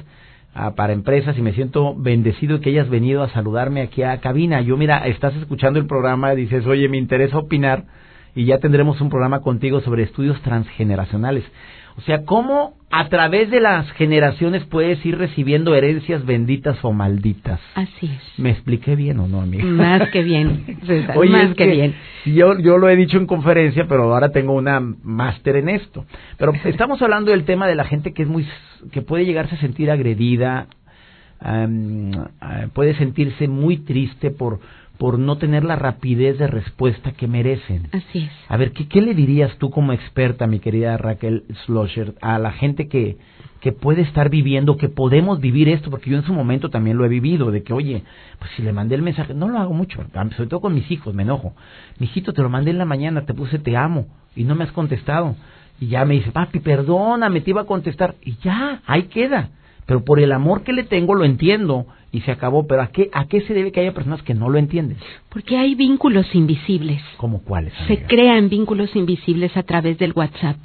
ah, 0.54 0.76
para 0.76 0.94
empresas 0.94 1.38
y 1.38 1.42
me 1.42 1.54
siento 1.54 1.96
bendecido 1.96 2.60
que 2.60 2.70
hayas 2.70 2.90
venido 2.90 3.24
a 3.24 3.30
saludarme 3.30 3.82
aquí 3.82 4.04
a 4.04 4.20
cabina. 4.20 4.62
Yo 4.62 4.78
mira, 4.78 5.08
estás 5.08 5.36
escuchando 5.36 5.80
el 5.80 5.88
programa, 5.88 6.36
dices, 6.36 6.66
oye, 6.68 6.88
me 6.90 6.98
interesa 6.98 7.40
opinar 7.40 7.86
y 8.36 8.46
ya 8.46 8.60
tendremos 8.60 9.02
un 9.02 9.10
programa 9.10 9.42
contigo 9.42 9.82
sobre 9.82 10.04
estudios 10.04 10.40
transgeneracionales. 10.42 11.44
O 11.98 12.02
sea, 12.02 12.24
¿cómo 12.26 12.76
a 12.90 13.10
través 13.10 13.50
de 13.50 13.60
las 13.60 13.90
generaciones 13.92 14.66
puedes 14.66 15.06
ir 15.06 15.18
recibiendo 15.18 15.76
herencias 15.76 16.26
benditas 16.26 16.78
o 16.84 16.92
malditas? 16.92 17.60
Así 17.76 18.08
es. 18.08 18.40
¿Me 18.40 18.52
expliqué 18.52 18.96
bien 18.96 19.20
o 19.20 19.28
no, 19.28 19.42
amiga? 19.42 19.64
Más 19.66 20.10
que 20.10 20.24
bien, 20.24 20.78
César, 20.86 21.18
Oye, 21.18 21.32
más 21.32 21.50
es 21.50 21.56
que, 21.56 21.68
bien. 21.68 21.96
Yo, 22.26 22.58
yo 22.60 22.78
lo 22.78 22.90
he 22.90 22.96
dicho 22.96 23.18
en 23.18 23.28
conferencia, 23.28 23.86
pero 23.88 24.14
ahora 24.14 24.30
tengo 24.30 24.54
una 24.54 24.80
máster 24.80 25.58
en 25.58 25.70
esto. 25.70 26.06
Pero 26.38 26.54
estamos 26.66 27.02
hablando 27.02 27.32
del 27.32 27.46
tema 27.46 27.68
de 27.68 27.76
la 27.76 27.86
gente 27.86 28.14
que 28.14 28.24
es 28.24 28.28
muy, 28.28 28.48
que 28.92 29.02
puede 29.02 29.26
llegarse 29.26 29.56
a 29.56 29.60
sentir 29.60 29.92
agredida, 29.92 30.68
ah, 31.40 31.68
puede 32.74 32.96
sentirse 32.96 33.48
muy 33.48 33.78
triste 33.78 34.32
por, 34.32 34.60
por 35.02 35.18
no 35.18 35.40
tener 35.40 35.64
la 35.64 35.76
rapidez 35.76 36.38
de 36.38 36.46
respuesta 36.46 37.14
que 37.14 37.28
merecen. 37.28 37.88
Así 37.92 38.20
es. 38.20 38.32
A 38.48 38.56
ver, 38.56 38.72
¿qué, 38.72 38.88
qué 38.88 39.02
le 39.02 39.16
dirías 39.16 39.58
tú 39.58 39.72
como 39.72 39.94
experta, 39.94 40.46
mi 40.46 40.60
querida 40.60 40.96
Raquel 40.96 41.44
Slosher, 41.66 42.14
a 42.22 42.38
la 42.38 42.52
gente 42.52 42.88
que, 42.88 43.18
que 43.62 43.72
puede 43.72 44.04
estar 44.04 44.30
viviendo, 44.30 44.78
que 44.78 44.90
podemos 44.90 45.42
vivir 45.42 45.70
esto? 45.70 45.90
Porque 45.90 46.12
yo 46.12 46.18
en 46.18 46.24
su 46.24 46.34
momento 46.34 46.70
también 46.70 46.98
lo 46.98 47.06
he 47.06 47.10
vivido, 47.10 47.50
de 47.50 47.64
que, 47.64 47.74
oye, 47.74 48.04
pues 48.38 48.52
si 48.56 48.62
le 48.62 48.74
mandé 48.74 48.94
el 48.94 49.02
mensaje, 49.02 49.34
no 49.34 49.50
lo 49.50 49.58
hago 49.58 49.74
mucho, 49.74 50.06
sobre 50.14 50.48
todo 50.48 50.62
con 50.62 50.76
mis 50.76 50.92
hijos, 50.92 51.16
me 51.16 51.24
enojo. 51.24 51.56
Mijito, 51.98 52.32
te 52.32 52.44
lo 52.44 52.52
mandé 52.52 52.70
en 52.70 52.78
la 52.78 52.86
mañana, 52.86 53.26
te 53.26 53.34
puse 53.34 53.58
te 53.58 53.76
amo, 53.76 54.06
y 54.36 54.44
no 54.44 54.54
me 54.54 54.66
has 54.66 54.72
contestado. 54.72 55.36
Y 55.80 55.88
ya 55.88 56.06
me 56.06 56.14
dice, 56.14 56.30
papi, 56.30 56.60
perdóname, 56.60 57.42
te 57.42 57.50
iba 57.50 57.62
a 57.62 57.66
contestar. 57.66 58.14
Y 58.22 58.36
ya, 58.44 58.84
ahí 58.86 59.06
queda. 59.06 59.50
Pero 59.88 60.06
por 60.06 60.20
el 60.20 60.32
amor 60.32 60.62
que 60.62 60.74
le 60.74 60.84
tengo 60.84 61.16
lo 61.16 61.26
entiendo 61.26 61.88
y 62.12 62.22
se 62.22 62.32
acabó. 62.32 62.68
Pero 62.68 62.82
¿a 62.82 62.88
qué, 62.88 63.10
a 63.14 63.26
qué 63.28 63.42
se 63.42 63.54
debe 63.54 63.72
que 63.72 63.80
haya 63.80 63.94
personas 63.94 64.22
que 64.24 64.34
no 64.34 64.50
lo 64.50 64.58
entienden? 64.58 64.98
Porque 65.30 65.58
hay 65.58 65.76
vínculos 65.76 66.34
invisibles. 66.34 67.02
¿Cómo 67.18 67.42
cuáles? 67.44 67.74
Se 67.88 67.94
amiga? 67.94 68.08
crean 68.08 68.50
vínculos 68.50 68.96
invisibles 68.96 69.56
a 69.58 69.64
través 69.64 69.98
del 69.98 70.14
WhatsApp. 70.14 70.58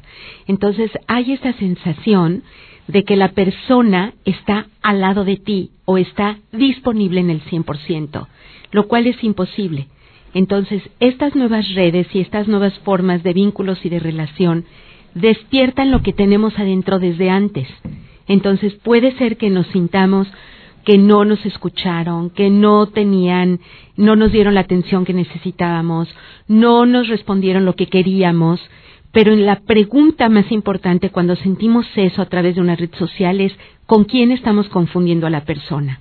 Entonces 0.46 0.90
hay 1.06 1.32
esa 1.32 1.52
sensación 1.54 2.42
de 2.88 3.04
que 3.04 3.16
la 3.16 3.32
persona 3.32 4.14
está 4.24 4.66
al 4.82 5.00
lado 5.00 5.24
de 5.24 5.36
ti 5.36 5.70
o 5.84 5.98
está 5.98 6.38
disponible 6.52 7.20
en 7.20 7.30
el 7.30 7.42
100%, 7.42 8.26
lo 8.70 8.88
cual 8.88 9.06
es 9.06 9.22
imposible. 9.24 9.88
Entonces, 10.34 10.82
estas 11.00 11.34
nuevas 11.34 11.74
redes 11.74 12.08
y 12.12 12.20
estas 12.20 12.46
nuevas 12.46 12.78
formas 12.80 13.22
de 13.22 13.32
vínculos 13.32 13.84
y 13.84 13.88
de 13.88 13.98
relación 13.98 14.66
despiertan 15.14 15.90
lo 15.90 16.02
que 16.02 16.12
tenemos 16.12 16.58
adentro 16.58 16.98
desde 16.98 17.30
antes. 17.30 17.66
Entonces, 18.28 18.74
puede 18.74 19.16
ser 19.16 19.38
que 19.38 19.50
nos 19.50 19.66
sintamos 19.68 20.28
que 20.86 20.96
no 20.96 21.26
nos 21.26 21.44
escucharon, 21.44 22.30
que 22.30 22.48
no 22.48 22.86
tenían, 22.86 23.60
no 23.96 24.16
nos 24.16 24.32
dieron 24.32 24.54
la 24.54 24.60
atención 24.60 25.04
que 25.04 25.12
necesitábamos, 25.12 26.08
no 26.48 26.86
nos 26.86 27.08
respondieron 27.08 27.66
lo 27.66 27.74
que 27.74 27.88
queríamos, 27.88 28.58
pero 29.12 29.34
en 29.34 29.44
la 29.44 29.60
pregunta 29.60 30.30
más 30.30 30.50
importante 30.50 31.10
cuando 31.10 31.36
sentimos 31.36 31.86
eso 31.96 32.22
a 32.22 32.26
través 32.26 32.54
de 32.54 32.62
una 32.62 32.76
red 32.76 32.94
social 32.94 33.42
es 33.42 33.52
¿con 33.84 34.04
quién 34.04 34.32
estamos 34.32 34.70
confundiendo 34.70 35.26
a 35.26 35.30
la 35.30 35.44
persona? 35.44 36.00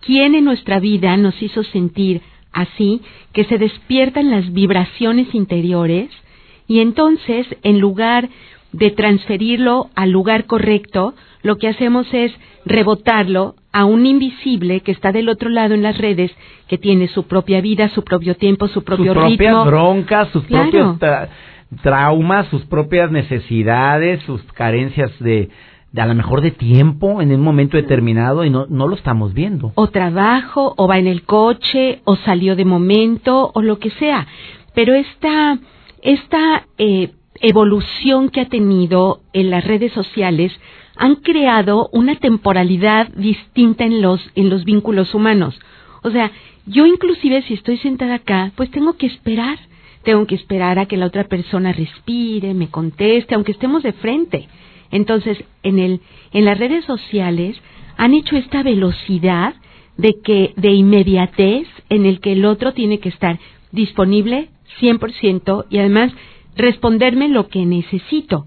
quién 0.00 0.34
en 0.34 0.44
nuestra 0.44 0.80
vida 0.80 1.16
nos 1.16 1.40
hizo 1.42 1.62
sentir 1.64 2.22
así, 2.52 3.00
que 3.32 3.44
se 3.44 3.58
despiertan 3.58 4.30
las 4.30 4.52
vibraciones 4.52 5.34
interiores 5.34 6.10
y 6.66 6.80
entonces, 6.80 7.46
en 7.62 7.80
lugar 7.80 8.28
de 8.72 8.90
transferirlo 8.90 9.90
al 9.94 10.10
lugar 10.10 10.46
correcto, 10.46 11.14
lo 11.42 11.58
que 11.58 11.68
hacemos 11.68 12.06
es 12.12 12.32
rebotarlo 12.64 13.56
a 13.72 13.84
un 13.84 14.04
invisible 14.06 14.80
que 14.80 14.92
está 14.92 15.12
del 15.12 15.28
otro 15.28 15.48
lado 15.48 15.74
en 15.74 15.82
las 15.82 15.96
redes, 15.98 16.32
que 16.68 16.78
tiene 16.78 17.08
su 17.08 17.24
propia 17.28 17.60
vida, 17.60 17.88
su 17.90 18.02
propio 18.02 18.34
tiempo, 18.36 18.66
su 18.68 18.82
propio 18.82 19.14
sus 19.14 19.22
ritmo. 19.24 19.36
propias 19.36 19.66
broncas, 19.66 20.28
sus 20.30 20.44
Claro. 20.44 20.70
propios 20.70 20.98
tra- 20.98 21.28
traumas, 21.82 22.46
sus 22.48 22.64
propias 22.66 23.10
necesidades, 23.12 24.22
sus 24.24 24.42
carencias 24.54 25.12
de, 25.20 25.50
de 25.92 26.00
a 26.02 26.06
lo 26.06 26.14
mejor 26.14 26.40
de 26.40 26.50
tiempo 26.50 27.22
en 27.22 27.32
un 27.32 27.40
momento 27.42 27.76
determinado 27.76 28.44
y 28.44 28.50
no, 28.50 28.66
no 28.68 28.88
lo 28.88 28.96
estamos 28.96 29.34
viendo. 29.34 29.72
o 29.76 29.86
trabajo, 29.88 30.74
o 30.76 30.88
va 30.88 30.98
en 30.98 31.06
el 31.06 31.22
coche, 31.22 32.00
o 32.04 32.16
salió 32.16 32.56
de 32.56 32.64
momento, 32.64 33.50
o 33.54 33.62
lo 33.62 33.78
que 33.78 33.90
sea. 33.90 34.26
Pero 34.74 34.94
esta, 34.94 35.58
esta 36.02 36.66
eh, 36.78 37.10
evolución 37.40 38.28
que 38.30 38.40
ha 38.40 38.48
tenido 38.48 39.20
en 39.32 39.50
las 39.50 39.64
redes 39.64 39.92
sociales 39.92 40.52
han 41.00 41.14
creado 41.14 41.88
una 41.92 42.16
temporalidad 42.16 43.08
distinta 43.14 43.84
en 43.84 44.02
los, 44.02 44.20
en 44.34 44.50
los 44.50 44.66
vínculos 44.66 45.14
humanos. 45.14 45.58
O 46.02 46.10
sea, 46.10 46.30
yo 46.66 46.84
inclusive 46.84 47.40
si 47.40 47.54
estoy 47.54 47.78
sentada 47.78 48.16
acá, 48.16 48.52
pues 48.54 48.70
tengo 48.70 48.92
que 48.98 49.06
esperar. 49.06 49.58
Tengo 50.04 50.26
que 50.26 50.34
esperar 50.34 50.78
a 50.78 50.84
que 50.84 50.98
la 50.98 51.06
otra 51.06 51.24
persona 51.24 51.72
respire, 51.72 52.52
me 52.52 52.68
conteste, 52.68 53.34
aunque 53.34 53.52
estemos 53.52 53.82
de 53.82 53.94
frente. 53.94 54.46
Entonces, 54.90 55.42
en 55.62 55.78
el, 55.78 56.02
en 56.32 56.44
las 56.44 56.58
redes 56.58 56.84
sociales 56.84 57.56
han 57.96 58.12
hecho 58.12 58.36
esta 58.36 58.62
velocidad 58.62 59.54
de 59.96 60.20
que, 60.22 60.52
de 60.56 60.70
inmediatez 60.70 61.66
en 61.88 62.04
el 62.04 62.20
que 62.20 62.32
el 62.32 62.44
otro 62.44 62.74
tiene 62.74 62.98
que 62.98 63.08
estar 63.08 63.38
disponible 63.72 64.50
100% 64.82 65.64
y 65.70 65.78
además 65.78 66.12
responderme 66.56 67.28
lo 67.28 67.48
que 67.48 67.64
necesito. 67.64 68.44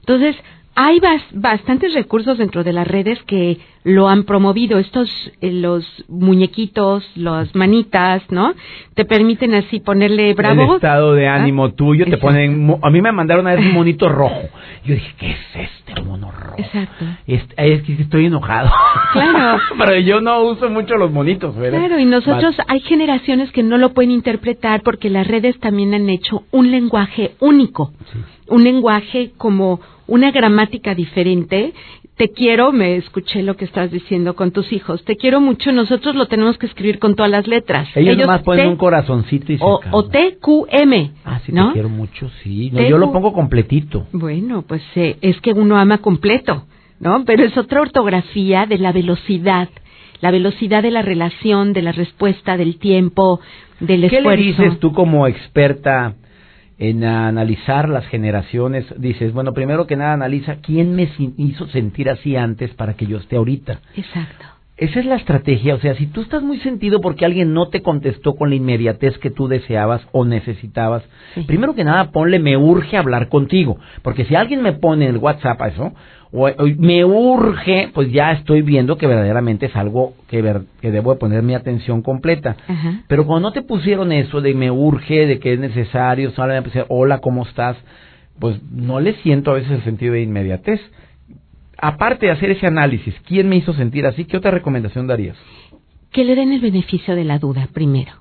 Entonces, 0.00 0.34
hay 0.74 0.98
bas- 1.00 1.26
bastantes 1.32 1.94
recursos 1.94 2.38
dentro 2.38 2.64
de 2.64 2.72
las 2.72 2.86
redes 2.86 3.22
que 3.24 3.58
lo 3.84 4.08
han 4.08 4.24
promovido. 4.24 4.78
Estos, 4.78 5.08
eh, 5.40 5.50
los 5.52 5.84
muñequitos, 6.08 7.04
las 7.16 7.54
manitas, 7.54 8.22
¿no? 8.30 8.54
Te 8.94 9.04
permiten 9.04 9.54
así 9.54 9.80
ponerle 9.80 10.32
bravo. 10.34 10.62
El 10.62 10.74
estado 10.76 11.12
de 11.14 11.26
ánimo 11.28 11.66
Ah, 11.66 11.72
tuyo, 11.76 12.06
te 12.06 12.16
ponen... 12.16 12.76
A 12.80 12.90
mí 12.90 13.02
me 13.02 13.12
mandaron 13.12 13.44
una 13.44 13.54
vez 13.56 13.66
un 13.66 13.74
monito 13.74 14.08
rojo. 14.08 14.40
Yo 14.84 14.94
dije, 14.94 15.14
¿qué 15.18 15.30
es 15.32 15.38
este 15.54 16.00
mono 16.02 16.30
rojo? 16.30 16.56
Exacto. 16.58 17.04
Es, 17.26 17.42
es 17.56 17.82
que 17.82 17.92
estoy 17.94 18.26
enojado. 18.26 18.70
Claro. 19.12 19.58
Pero 19.78 19.98
yo 19.98 20.20
no 20.20 20.42
uso 20.42 20.70
mucho 20.70 20.96
los 20.96 21.10
monitos, 21.10 21.54
¿verdad? 21.56 21.80
Claro, 21.80 21.98
y 21.98 22.04
nosotros 22.04 22.56
hay 22.68 22.80
generaciones 22.80 23.50
que 23.52 23.62
no 23.62 23.78
lo 23.78 23.92
pueden 23.92 24.10
interpretar 24.12 24.82
porque 24.82 25.10
las 25.10 25.26
redes 25.26 25.58
también 25.58 25.92
han 25.94 26.08
hecho 26.08 26.44
un 26.52 26.70
lenguaje 26.70 27.32
único, 27.40 27.92
un 28.48 28.64
lenguaje 28.64 29.32
como 29.36 29.80
una 30.12 30.30
gramática 30.30 30.94
diferente. 30.94 31.72
Te 32.18 32.28
quiero, 32.28 32.70
me 32.70 32.96
escuché 32.96 33.42
lo 33.42 33.56
que 33.56 33.64
estás 33.64 33.90
diciendo 33.90 34.36
con 34.36 34.50
tus 34.52 34.70
hijos. 34.70 35.02
Te 35.04 35.16
quiero 35.16 35.40
mucho, 35.40 35.72
nosotros 35.72 36.14
lo 36.14 36.26
tenemos 36.26 36.58
que 36.58 36.66
escribir 36.66 36.98
con 36.98 37.16
todas 37.16 37.30
las 37.30 37.46
letras. 37.46 37.88
Ellos, 37.94 38.18
nomás 38.18 38.42
ponen 38.42 38.66
T 38.66 38.70
un 38.72 38.76
corazoncito 38.76 39.50
y 39.54 39.56
se 39.56 39.64
o, 39.64 39.80
o 39.90 40.04
TQM, 40.04 41.12
Ah, 41.24 41.40
sí, 41.46 41.52
¿no? 41.52 41.68
te 41.68 41.72
quiero 41.72 41.88
mucho, 41.88 42.28
sí. 42.42 42.70
No, 42.70 42.78
Te 42.80 42.90
yo 42.90 42.98
lo 42.98 43.10
pongo 43.10 43.32
completito. 43.32 44.06
Bueno, 44.12 44.62
pues 44.68 44.82
eh, 44.96 45.16
es 45.22 45.40
que 45.40 45.52
uno 45.54 45.78
ama 45.78 45.98
completo, 45.98 46.66
¿no? 47.00 47.24
Pero 47.24 47.44
es 47.44 47.56
otra 47.56 47.80
ortografía 47.80 48.66
de 48.66 48.76
la 48.76 48.92
velocidad, 48.92 49.70
la 50.20 50.30
velocidad 50.30 50.82
de 50.82 50.90
la 50.90 51.00
relación, 51.00 51.72
de 51.72 51.80
la 51.80 51.92
respuesta, 51.92 52.58
del 52.58 52.76
tiempo, 52.78 53.40
del 53.80 54.08
¿Qué 54.10 54.18
esfuerzo. 54.18 54.30
le 54.42 54.46
dices 54.46 54.78
tú 54.78 54.92
como 54.92 55.26
experta 55.26 56.16
en 56.78 57.04
analizar 57.04 57.88
las 57.88 58.06
generaciones? 58.06 58.86
Dices, 58.98 59.32
bueno, 59.32 59.52
primero 59.52 59.86
que 59.86 59.96
nada 59.96 60.12
analiza 60.14 60.56
quién 60.56 60.94
me 60.94 61.08
hizo 61.36 61.66
sentir 61.68 62.08
así 62.10 62.36
antes 62.36 62.72
para 62.74 62.94
que 62.94 63.06
yo 63.06 63.18
esté 63.18 63.36
ahorita. 63.36 63.80
Exacto. 63.96 64.46
Esa 64.78 64.98
es 65.00 65.06
la 65.06 65.14
estrategia, 65.16 65.74
o 65.76 65.78
sea, 65.78 65.94
si 65.94 66.06
tú 66.06 66.22
estás 66.22 66.42
muy 66.42 66.58
sentido 66.58 67.00
porque 67.00 67.24
alguien 67.24 67.52
no 67.54 67.68
te 67.68 67.82
contestó 67.82 68.34
con 68.34 68.48
la 68.48 68.56
inmediatez 68.56 69.16
que 69.18 69.30
tú 69.30 69.46
deseabas 69.46 70.00
o 70.12 70.24
necesitabas, 70.24 71.04
Sí. 71.34 71.42
primero 71.42 71.74
que 71.74 71.84
nada 71.84 72.10
ponle 72.10 72.38
me 72.40 72.56
urge 72.56 72.96
hablar 72.96 73.28
contigo, 73.28 73.78
porque 74.02 74.24
si 74.24 74.34
alguien 74.34 74.60
me 74.62 74.72
pone 74.72 75.04
en 75.06 75.14
el 75.14 75.18
WhatsApp 75.20 75.60
a 75.62 75.68
eso, 75.68 75.92
o, 76.32 76.48
o 76.48 76.66
me 76.78 77.04
urge, 77.04 77.90
pues 77.92 78.10
ya 78.10 78.32
estoy 78.32 78.62
viendo 78.62 78.96
que 78.96 79.06
verdaderamente 79.06 79.66
es 79.66 79.76
algo 79.76 80.14
que, 80.28 80.40
ver- 80.42 80.62
que 80.80 80.90
debo 80.90 81.12
de 81.12 81.20
poner 81.20 81.42
mi 81.42 81.54
atención 81.54 82.02
completa. 82.02 82.56
Ajá. 82.66 83.02
Pero 83.06 83.26
cuando 83.26 83.48
no 83.48 83.52
te 83.52 83.62
pusieron 83.62 84.12
eso 84.12 84.40
de 84.40 84.54
me 84.54 84.70
urge, 84.70 85.26
de 85.26 85.38
que 85.38 85.52
es 85.52 85.60
necesario, 85.60 86.30
pusieron, 86.30 86.86
hola, 86.88 87.18
¿cómo 87.18 87.42
estás? 87.44 87.76
Pues 88.38 88.60
no 88.72 88.98
le 89.00 89.14
siento 89.22 89.50
a 89.50 89.54
veces 89.54 89.70
el 89.72 89.84
sentido 89.84 90.14
de 90.14 90.22
inmediatez. 90.22 90.80
Aparte 91.78 92.26
de 92.26 92.32
hacer 92.32 92.50
ese 92.50 92.66
análisis, 92.66 93.14
¿quién 93.26 93.48
me 93.48 93.56
hizo 93.56 93.72
sentir 93.74 94.06
así? 94.06 94.24
¿Qué 94.24 94.36
otra 94.36 94.50
recomendación 94.52 95.06
darías? 95.06 95.36
Que 96.12 96.24
le 96.24 96.34
den 96.34 96.52
el 96.52 96.60
beneficio 96.60 97.14
de 97.16 97.24
la 97.24 97.38
duda 97.38 97.68
primero. 97.72 98.12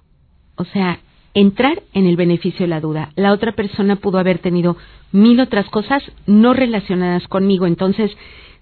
O 0.55 0.65
sea, 0.65 0.99
entrar 1.33 1.81
en 1.93 2.05
el 2.05 2.15
beneficio 2.15 2.61
de 2.61 2.69
la 2.69 2.81
duda. 2.81 3.11
La 3.15 3.31
otra 3.31 3.53
persona 3.53 3.95
pudo 3.95 4.19
haber 4.19 4.39
tenido 4.39 4.77
mil 5.11 5.39
otras 5.39 5.69
cosas 5.69 6.03
no 6.25 6.53
relacionadas 6.53 7.27
conmigo, 7.27 7.65
entonces 7.65 8.11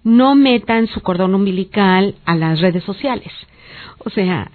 no 0.03 0.35
metan 0.35 0.87
su 0.87 1.01
cordón 1.01 1.35
umbilical 1.35 2.15
a 2.25 2.35
las 2.35 2.61
redes 2.61 2.83
sociales. 2.83 3.31
O 4.05 4.09
sea, 4.09 4.51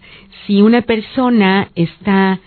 si 0.47 0.63
una 0.63 0.83
persona 0.83 1.69
está 1.75 2.41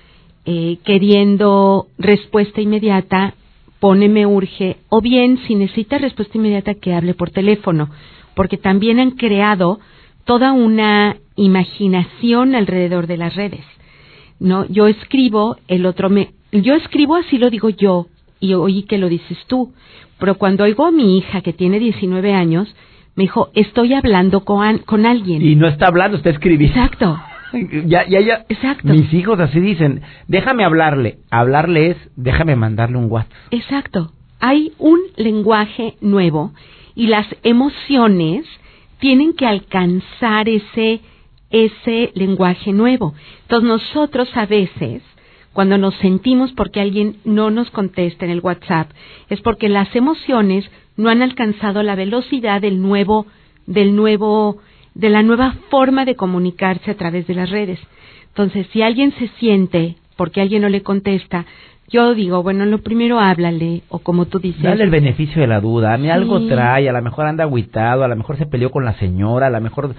eh, 0.45 0.77
queriendo 0.84 1.88
respuesta 1.97 2.62
inmediata, 2.62 3.36
pone 3.80 4.10
me 4.10 4.25
urge, 4.25 4.77
o 4.89 5.01
bien 5.01 5.39
si 5.45 5.56
necesita 5.56 5.97
respuesta 5.97 6.38
inmediata 6.38 6.73
que 6.75 6.93
hable 6.93 7.13
por 7.13 7.30
teléfono, 7.30 7.89
porque 8.36 8.58
también 8.58 8.99
han 8.99 9.12
creado 9.12 9.80
toda 10.25 10.51
una 10.51 11.17
imaginación 11.36 12.56
alrededor 12.56 13.08
de 13.08 13.17
las 13.17 13.36
redes. 13.36 13.63
No, 14.39 14.65
yo 14.67 14.88
escribo, 14.88 15.58
el 15.67 15.86
otro 15.86 16.10
me, 16.10 16.32
yo 16.52 16.76
escribo 16.76 17.15
así 17.15 17.38
lo 17.38 17.50
digo 17.50 17.69
yo 17.69 18.08
y 18.39 18.54
oí 18.54 18.84
que 18.84 18.97
lo 18.97 19.10
dices 19.10 19.38
tú, 19.47 19.73
pero 20.19 20.36
cuando 20.36 20.63
oigo 20.63 20.86
a 20.86 20.91
mi 20.91 21.17
hija 21.17 21.41
que 21.41 21.54
tiene 21.54 21.80
19 21.80 22.34
años, 22.34 22.73
me 23.15 23.23
dijo, 23.23 23.50
estoy 23.56 23.93
hablando 23.93 24.41
con, 24.45 24.80
con 24.80 25.06
alguien. 25.08 25.41
Y 25.41 25.56
no 25.56 25.67
está 25.67 25.88
hablando, 25.88 26.17
está 26.17 26.30
escribiendo. 26.30 26.80
Exacto, 26.80 27.19
Ya, 27.86 28.06
ya, 28.08 28.19
ya. 28.21 28.45
Exacto. 28.50 28.88
Mis 28.89 29.12
hijos 29.13 29.39
así 29.39 29.60
dicen, 29.60 30.02
déjame 30.28 30.63
hablarle. 30.63 31.17
Hablarle 31.32 31.91
es, 31.91 31.97
déjame 32.15 32.56
mandarle 32.56 32.97
un 32.97 33.12
WhatsApp. 33.12 33.34
exacto. 33.52 34.12
Hay 34.39 34.73
un 34.78 35.00
lenguaje 35.15 35.95
nuevo 36.00 36.52
y 36.93 37.08
las 37.08 37.26
emociones 37.41 38.45
tienen 39.00 39.34
que 39.34 39.47
alcanzar 39.47 40.47
ese 40.47 41.02
ese 41.49 42.12
lenguaje 42.15 42.73
nuevo. 42.73 43.13
Entonces 43.43 43.67
nosotros 43.67 44.29
a 44.36 44.45
veces 44.45 45.01
cuando 45.53 45.77
nos 45.77 45.95
sentimos 45.95 46.51
porque 46.51 46.81
alguien 46.81 47.17
no 47.25 47.49
nos 47.49 47.71
contesta 47.71 48.25
en 48.25 48.31
el 48.31 48.41
WhatsApp 48.41 48.91
es 49.29 49.41
porque 49.41 49.69
las 49.69 49.95
emociones 49.95 50.69
no 50.97 51.10
han 51.10 51.21
alcanzado 51.21 51.81
la 51.83 51.95
velocidad 51.95 52.62
del 52.62 52.81
nuevo 52.81 53.25
del 53.65 53.95
nuevo 53.95 54.60
de 54.93 55.10
la 55.10 55.23
nueva 55.23 55.55
forma 55.69 56.05
de 56.05 56.15
comunicarse 56.15 56.89
a 56.89 56.97
través 56.97 57.27
de 57.27 57.36
las 57.36 57.49
redes. 57.51 57.79
Entonces, 58.29 58.67
si 58.73 58.81
alguien 58.81 59.13
se 59.13 59.27
siente 59.39 59.95
porque 60.15 60.41
alguien 60.41 60.63
no 60.63 60.69
le 60.69 60.81
contesta, 60.81 61.45
yo 61.89 62.13
digo, 62.13 62.43
bueno, 62.43 62.65
lo 62.65 62.80
primero 62.80 63.19
háblale 63.19 63.84
o 63.89 64.00
como 64.00 64.26
tú 64.26 64.39
dices, 64.39 64.62
Dale 64.62 64.84
el 64.84 64.89
beneficio 64.89 65.41
de 65.41 65.47
la 65.47 65.62
duda. 65.62 65.93
A 65.93 65.97
mí 65.97 66.06
Sí. 66.06 66.10
algo 66.10 66.45
trae, 66.47 66.89
a 66.89 66.91
lo 66.93 67.02
mejor 67.02 67.26
anda 67.28 67.43
agüitado, 67.45 68.04
a 68.04 68.08
lo 68.10 68.15
mejor 68.15 68.38
se 68.38 68.45
peleó 68.45 68.71
con 68.71 68.84
la 68.84 68.93
señora, 68.95 69.47
a 69.47 69.50
lo 69.50 69.62
mejor 69.62 69.95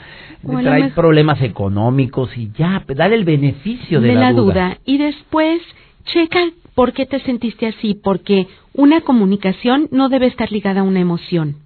trae 0.46 0.83
mejor- 0.83 0.92
problemas 0.94 1.40
económicos 1.42 2.37
y 2.37 2.51
ya, 2.57 2.83
pues, 2.85 2.98
dale 2.98 3.14
el 3.14 3.24
beneficio 3.24 4.01
de, 4.01 4.09
de 4.09 4.14
la 4.14 4.33
duda. 4.33 4.42
duda. 4.42 4.79
Y 4.85 4.98
después, 4.98 5.62
checa 6.05 6.40
por 6.74 6.92
qué 6.92 7.07
te 7.07 7.20
sentiste 7.20 7.66
así, 7.66 7.94
porque 7.94 8.46
una 8.74 9.01
comunicación 9.01 9.88
no 9.90 10.09
debe 10.11 10.27
estar 10.27 10.53
ligada 10.53 10.81
a 10.81 10.85
una 10.85 11.01
emoción. 11.01 11.57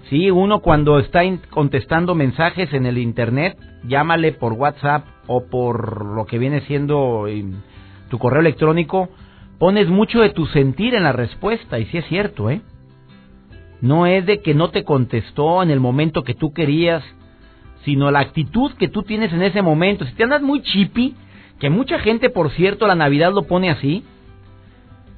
Sí, 0.10 0.32
uno 0.32 0.60
cuando 0.60 1.00
está 1.00 1.22
contestando 1.50 2.16
mensajes 2.16 2.74
en 2.74 2.86
el 2.86 2.98
Internet, 2.98 3.58
llámale 3.86 4.32
por 4.32 4.54
WhatsApp 4.54 5.06
o 5.28 5.46
por 5.50 6.06
lo 6.06 6.26
que 6.26 6.40
viene 6.40 6.62
siendo 6.62 7.26
tu 8.10 8.18
correo 8.18 8.40
electrónico, 8.40 9.10
pones 9.60 9.90
mucho 9.90 10.22
de 10.22 10.30
tu 10.30 10.46
sentir 10.46 10.96
en 10.96 11.04
la 11.04 11.12
respuesta. 11.12 11.78
Y 11.78 11.88
sí 11.88 11.98
es 11.98 12.06
cierto, 12.06 12.50
¿eh? 12.50 12.62
No 13.82 14.06
es 14.06 14.26
de 14.26 14.42
que 14.42 14.54
no 14.54 14.70
te 14.70 14.86
contestó 14.86 15.62
en 15.62 15.72
el 15.72 15.82
momento 15.82 16.24
que 16.24 16.34
tú 16.34 16.54
querías, 16.54 17.04
sino 17.88 18.12
la 18.12 18.20
actitud 18.20 18.74
que 18.74 18.90
tú 18.90 19.04
tienes 19.04 19.32
en 19.32 19.42
ese 19.42 19.62
momento. 19.62 20.06
Si 20.06 20.12
te 20.14 20.24
andas 20.26 20.42
muy 20.42 20.62
chippy, 20.62 21.16
que 21.58 21.70
mucha 21.70 22.00
gente, 22.00 22.30
por 22.30 22.52
cierto, 22.52 22.86
la 22.86 22.96
Navidad 22.96 23.32
lo 23.32 23.44
pone 23.44 23.70
así, 23.70 24.04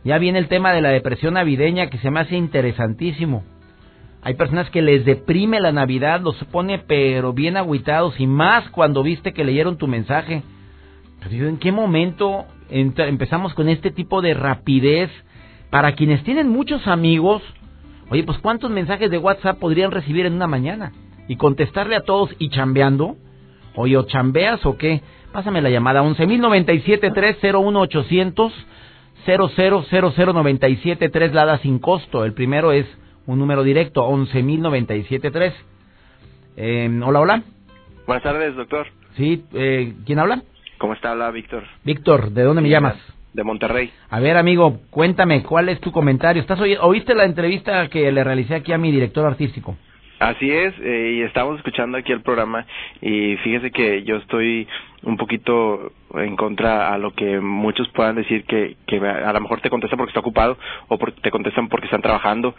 ya 0.04 0.20
viene 0.20 0.38
el 0.38 0.48
tema 0.50 0.72
de 0.72 0.82
la 0.82 0.90
depresión 0.90 1.34
navideña 1.34 1.90
que 1.90 1.98
se 1.98 2.12
me 2.12 2.20
hace 2.20 2.38
interesantísimo. 2.38 3.44
Hay 4.22 4.36
personas 4.36 4.70
que 4.70 4.84
les 4.84 5.04
deprime 5.04 5.60
la 5.60 5.72
Navidad, 5.72 6.22
los 6.22 6.36
pone 6.52 6.78
pero 6.78 7.34
bien 7.34 7.58
agüitados 7.58 8.20
y 8.20 8.28
más 8.28 8.70
cuando 8.70 9.02
viste 9.02 9.34
que 9.34 9.44
leyeron 9.44 9.78
tu 9.80 9.88
mensaje. 9.88 10.44
Pero 11.28 11.48
¿en 11.50 11.58
qué 11.58 11.72
momento 11.72 12.46
ent- 12.70 13.08
empezamos 13.08 13.56
con 13.56 13.68
este 13.68 13.90
tipo 13.90 14.22
de 14.22 14.36
rapidez? 14.36 15.10
Para 15.72 15.94
quienes 15.96 16.24
tienen 16.24 16.50
muchos 16.50 16.86
amigos, 16.86 17.42
oye, 18.12 18.24
pues 18.24 18.38
¿cuántos 18.38 18.70
mensajes 18.70 19.10
de 19.10 19.18
WhatsApp 19.18 19.58
podrían 19.58 19.90
recibir 19.90 20.28
en 20.28 20.34
una 20.34 20.46
mañana? 20.48 20.92
Y 21.30 21.38
contestarle 21.38 21.96
a 21.96 22.02
todos 22.02 22.36
y 22.40 22.50
chambeando. 22.50 23.16
Oye, 23.76 23.96
¿o 23.96 24.04
chambeas 24.04 24.66
o 24.66 24.76
qué? 24.78 25.02
Pásame 25.32 25.62
la 25.62 25.70
llamada 25.70 26.04
11.097.301.800 26.04 28.52
0000973 29.26 31.34
Lada 31.34 31.58
sin 31.60 31.80
costo. 31.80 32.26
El 32.26 32.34
primero 32.34 32.72
es 32.72 32.86
un 33.26 33.40
número 33.40 33.64
directo, 33.64 34.08
11.097.3. 34.10 35.54
Eh, 36.58 37.02
hola, 37.06 37.20
hola. 37.20 37.44
Buenas 38.08 38.24
tardes, 38.24 38.56
doctor. 38.56 38.88
Sí, 39.16 39.44
eh, 39.54 39.94
¿quién 40.06 40.20
habla? 40.20 40.44
¿Cómo 40.80 40.94
está? 40.94 41.12
Habla 41.12 41.30
Víctor. 41.32 41.64
Víctor, 41.84 42.32
¿de 42.32 42.44
dónde 42.44 42.62
me 42.62 42.70
llamas? 42.70 42.96
De 43.34 43.44
Monterrey. 43.44 43.92
A 44.10 44.20
ver, 44.20 44.38
amigo, 44.38 44.80
cuéntame, 44.90 45.44
¿cuál 45.44 45.70
es 45.70 45.80
tu 45.80 45.92
comentario? 45.92 46.42
¿Estás 46.42 46.60
¿Oíste 46.82 47.14
la 47.14 47.26
entrevista 47.26 47.88
que 47.90 48.12
le 48.12 48.24
realicé 48.24 48.56
aquí 48.56 48.74
a 48.74 48.80
mi 48.80 48.92
director 48.92 49.26
artístico? 49.26 49.78
Así 50.20 50.52
es, 50.52 50.74
eh, 50.82 51.14
y 51.18 51.22
estamos 51.22 51.56
escuchando 51.58 51.98
aquí 51.98 52.12
el 52.12 52.22
programa 52.22 52.66
y 53.02 53.38
fíjese 53.38 53.72
que 53.72 54.04
yo 54.04 54.18
estoy 54.18 54.68
un 55.04 55.16
poquito 55.16 55.94
en 56.16 56.36
contra 56.36 56.94
a 56.94 56.98
lo 56.98 57.14
que 57.14 57.40
muchos 57.40 57.88
puedan 57.90 58.16
decir 58.18 58.44
que, 58.44 58.76
que 58.86 58.98
a 58.98 59.32
lo 59.32 59.40
mejor 59.40 59.62
te 59.62 59.70
contestan 59.70 59.98
porque 59.98 60.10
está 60.10 60.20
ocupado 60.20 60.58
o 60.90 60.98
porque 60.98 61.22
te 61.22 61.32
contestan 61.32 61.70
porque 61.70 61.86
están 61.86 62.02
trabajando. 62.02 62.54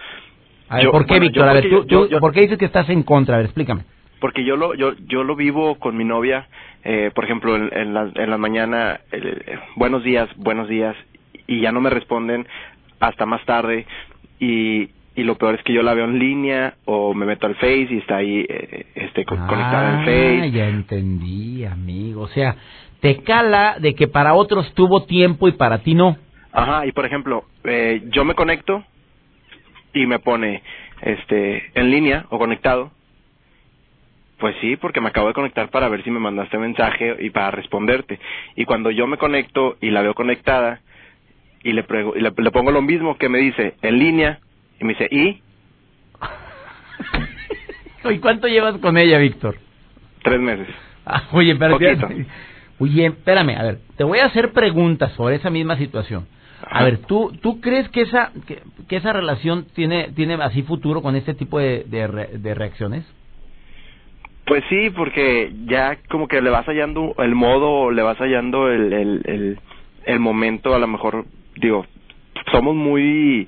A 0.70 0.76
ver, 0.76 0.84
Yo- 0.84 0.90
¿por 0.90 1.04
qué, 1.04 1.14
bueno, 1.14 1.26
Víctor? 1.26 1.44
yo 1.44 1.50
A 1.50 1.52
ver, 1.52 1.62
porque 1.64 1.76
tú, 1.76 1.86
yo- 1.86 2.04
tú- 2.06 2.08
yo- 2.12 2.20
¿por 2.20 2.32
qué 2.32 2.40
dices 2.40 2.56
que 2.58 2.64
estás 2.64 2.88
en 2.88 3.02
contra? 3.02 3.34
A 3.34 3.38
ver, 3.38 3.46
explícame. 3.46 3.82
Porque 4.20 4.42
yo 4.44 4.56
lo 4.56 4.74
yo 4.74 4.94
yo 5.06 5.22
lo 5.24 5.36
vivo 5.36 5.78
con 5.78 5.96
mi 5.98 6.04
novia, 6.04 6.46
eh, 6.84 7.10
por 7.14 7.24
ejemplo, 7.24 7.56
en, 7.56 7.70
en 7.76 7.92
la, 7.92 8.10
en 8.14 8.30
la 8.30 8.38
mañana, 8.38 9.00
eh, 9.12 9.58
buenos 9.76 10.02
días, 10.02 10.28
buenos 10.36 10.66
días, 10.68 10.96
y 11.46 11.60
ya 11.60 11.72
no 11.72 11.80
me 11.82 11.90
responden 11.90 12.46
hasta 13.00 13.26
más 13.26 13.44
tarde, 13.44 13.86
y, 14.38 14.90
y 15.16 15.24
lo 15.24 15.36
peor 15.36 15.56
es 15.56 15.62
que 15.64 15.72
yo 15.72 15.82
la 15.82 15.94
veo 15.94 16.04
en 16.04 16.18
línea 16.18 16.74
o 16.84 17.12
me 17.14 17.26
meto 17.26 17.46
al 17.46 17.56
Face 17.56 17.88
y 17.90 17.98
está 17.98 18.16
ahí 18.16 18.46
eh, 18.48 18.86
este 18.94 19.24
co- 19.24 19.36
conectada 19.46 19.88
en 19.90 19.96
Ah, 19.96 20.04
Face. 20.04 20.50
ya 20.52 20.68
entendí, 20.68 21.64
amigo. 21.64 22.22
O 22.22 22.28
sea, 22.28 22.56
te 23.00 23.22
cala 23.22 23.76
de 23.80 23.94
que 23.94 24.08
para 24.08 24.34
otros 24.34 24.72
tuvo 24.74 25.04
tiempo 25.04 25.48
y 25.48 25.52
para 25.52 25.78
ti 25.78 25.94
no. 25.94 26.16
Ajá, 26.52 26.86
y 26.86 26.92
por 26.92 27.06
ejemplo, 27.06 27.44
eh, 27.64 28.02
yo 28.10 28.24
me 28.24 28.34
conecto 28.34 28.84
y 29.94 30.06
me 30.06 30.18
pone 30.20 30.62
este 31.02 31.70
en 31.74 31.90
línea 31.90 32.26
o 32.30 32.38
conectado. 32.38 32.92
Pues 34.38 34.56
sí, 34.62 34.76
porque 34.76 35.00
me 35.02 35.08
acabo 35.08 35.28
de 35.28 35.34
conectar 35.34 35.68
para 35.70 35.88
ver 35.88 36.02
si 36.02 36.10
me 36.10 36.18
mandaste 36.18 36.56
mensaje 36.56 37.16
y 37.20 37.30
para 37.30 37.50
responderte. 37.50 38.18
Y 38.56 38.64
cuando 38.64 38.90
yo 38.90 39.06
me 39.06 39.18
conecto 39.18 39.76
y 39.82 39.90
la 39.90 40.00
veo 40.02 40.14
conectada 40.14 40.80
y 41.62 41.72
le, 41.72 41.82
prego- 41.84 42.14
y 42.16 42.20
le, 42.20 42.32
le 42.34 42.50
pongo 42.50 42.70
lo 42.70 42.80
mismo 42.80 43.18
que 43.18 43.28
me 43.28 43.38
dice 43.38 43.74
en 43.82 43.98
línea 43.98 44.40
y 44.80 44.84
me 44.84 44.92
dice, 44.94 45.08
¿y? 45.10 45.40
¿Y 48.10 48.18
cuánto 48.18 48.48
llevas 48.48 48.78
con 48.78 48.96
ella, 48.98 49.18
Víctor? 49.18 49.56
Tres 50.22 50.40
meses. 50.40 50.68
Ah, 51.06 51.24
oye, 51.32 51.54
Poquito. 51.54 52.08
Oye, 52.78 53.06
espérame, 53.06 53.56
a 53.58 53.62
ver, 53.62 53.78
te 53.96 54.04
voy 54.04 54.20
a 54.20 54.26
hacer 54.26 54.52
preguntas 54.52 55.12
sobre 55.12 55.36
esa 55.36 55.50
misma 55.50 55.76
situación. 55.76 56.26
A 56.62 56.76
Ajá. 56.76 56.84
ver, 56.84 56.98
¿tú, 56.98 57.32
tú 57.42 57.60
crees 57.60 57.88
que 57.90 58.02
esa, 58.02 58.32
que, 58.46 58.62
que 58.88 58.96
esa 58.96 59.12
relación 59.12 59.66
tiene, 59.74 60.12
tiene 60.14 60.34
así 60.34 60.62
futuro 60.62 61.02
con 61.02 61.14
este 61.16 61.34
tipo 61.34 61.58
de, 61.58 61.84
de, 61.86 62.06
re- 62.06 62.30
de 62.38 62.54
reacciones? 62.54 63.04
Pues 64.46 64.62
sí, 64.70 64.90
porque 64.90 65.52
ya 65.66 65.98
como 66.08 66.26
que 66.26 66.40
le 66.40 66.50
vas 66.50 66.66
hallando 66.66 67.14
el 67.18 67.34
modo, 67.34 67.90
le 67.90 68.02
vas 68.02 68.16
hallando 68.18 68.68
el, 68.70 68.92
el, 68.92 69.22
el, 69.26 69.58
el 70.06 70.18
momento, 70.20 70.74
a 70.74 70.78
lo 70.78 70.86
mejor, 70.86 71.26
digo, 71.56 71.86
somos 72.50 72.74
muy 72.74 73.46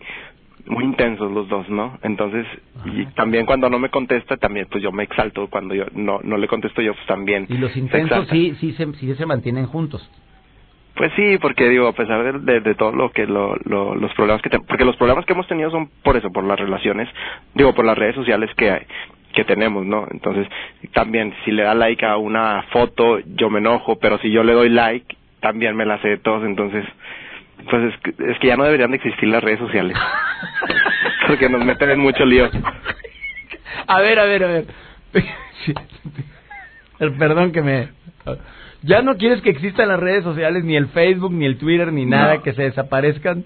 muy 0.66 0.84
intensos 0.84 1.30
los 1.32 1.48
dos, 1.48 1.68
¿no? 1.68 1.98
Entonces, 2.02 2.46
y 2.84 3.06
también 3.14 3.46
cuando 3.46 3.68
no 3.68 3.78
me 3.78 3.88
contesta, 3.90 4.36
también 4.36 4.66
pues 4.70 4.82
yo 4.82 4.92
me 4.92 5.02
exalto, 5.04 5.48
cuando 5.48 5.74
yo 5.74 5.84
no 5.94 6.20
no 6.22 6.36
le 6.36 6.46
contesto 6.48 6.80
yo, 6.82 6.94
pues 6.94 7.06
también. 7.06 7.46
Y 7.48 7.58
los 7.58 7.76
intensos 7.76 8.28
sí, 8.28 8.54
sí, 8.60 8.72
se, 8.72 8.92
sí 8.94 9.14
se 9.14 9.26
mantienen 9.26 9.66
juntos. 9.66 10.08
Pues 10.94 11.10
sí, 11.16 11.38
porque 11.40 11.68
digo, 11.70 11.88
a 11.88 11.94
pesar 11.94 12.22
de, 12.22 12.52
de, 12.52 12.60
de 12.60 12.74
todo 12.74 12.92
lo 12.92 13.10
que 13.12 13.26
lo, 13.26 13.56
lo- 13.64 13.94
los 13.94 14.12
problemas 14.14 14.42
que 14.42 14.50
te- 14.50 14.60
porque 14.60 14.84
los 14.84 14.96
problemas 14.96 15.24
que 15.24 15.32
hemos 15.32 15.46
tenido 15.48 15.70
son 15.70 15.88
por 16.04 16.16
eso, 16.16 16.30
por 16.30 16.44
las 16.44 16.60
relaciones, 16.60 17.08
digo, 17.54 17.74
por 17.74 17.84
las 17.84 17.96
redes 17.98 18.14
sociales 18.14 18.50
que 18.56 18.86
que 19.32 19.44
tenemos, 19.44 19.86
¿no? 19.86 20.06
Entonces, 20.10 20.46
también 20.92 21.32
si 21.46 21.52
le 21.52 21.62
da 21.62 21.74
like 21.74 22.04
a 22.04 22.18
una 22.18 22.64
foto, 22.70 23.18
yo 23.34 23.48
me 23.48 23.60
enojo, 23.60 23.98
pero 23.98 24.18
si 24.18 24.30
yo 24.30 24.42
le 24.44 24.52
doy 24.52 24.68
like, 24.68 25.16
también 25.40 25.74
me 25.74 25.86
la 25.86 25.98
sé 26.02 26.08
de 26.08 26.18
todos, 26.18 26.44
entonces 26.44 26.84
pues 27.70 27.94
es 27.94 28.00
que, 28.00 28.30
es 28.32 28.38
que 28.38 28.46
ya 28.48 28.56
no 28.56 28.64
deberían 28.64 28.90
de 28.90 28.96
existir 28.98 29.28
las 29.28 29.42
redes 29.42 29.58
sociales. 29.58 29.96
porque 31.26 31.48
nos 31.48 31.64
meten 31.64 31.90
en 31.90 32.00
mucho 32.00 32.24
lío. 32.24 32.48
A 33.86 34.00
ver, 34.00 34.18
a 34.18 34.24
ver, 34.24 34.44
a 34.44 34.46
ver. 34.48 34.66
Perdón 37.18 37.52
que 37.52 37.62
me... 37.62 37.88
¿Ya 38.84 39.00
no 39.00 39.16
quieres 39.16 39.40
que 39.42 39.50
existan 39.50 39.88
las 39.88 40.00
redes 40.00 40.24
sociales, 40.24 40.64
ni 40.64 40.74
el 40.76 40.88
Facebook, 40.88 41.32
ni 41.32 41.46
el 41.46 41.56
Twitter, 41.56 41.92
ni 41.92 42.04
nada, 42.04 42.36
No. 42.36 42.42
que 42.42 42.52
se 42.52 42.62
desaparezcan? 42.62 43.44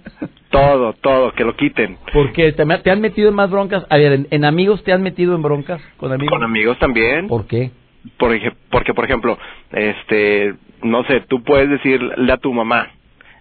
Todo, 0.51 0.95
todo, 0.95 1.33
que 1.33 1.45
lo 1.45 1.55
quiten. 1.57 1.99
Porque 2.15 2.53
te, 2.53 2.65
te 2.65 2.91
han 2.91 3.01
metido 3.03 3.29
en 3.29 3.35
más 3.35 3.51
broncas. 3.51 3.85
A 3.91 3.99
ver, 3.99 4.13
¿en, 4.13 4.29
en 4.31 4.45
amigos 4.47 4.83
te 4.83 4.93
han 4.95 5.03
metido 5.03 5.35
en 5.35 5.43
broncas? 5.43 5.83
¿Con 5.99 6.11
amigos? 6.13 6.31
Con 6.33 6.43
amigos 6.43 6.79
también. 6.79 7.29
¿Por 7.29 7.47
qué? 7.47 7.71
por 8.19 8.33
ej- 8.33 8.55
porque 8.71 8.95
por 8.95 9.05
ejemplo 9.05 9.37
este 9.73 10.55
no 10.81 11.03
sé 11.07 11.23
tú 11.23 11.43
puedes 11.43 11.69
decirle 11.69 12.33
a 12.33 12.37
tu 12.37 12.53
mamá 12.53 12.93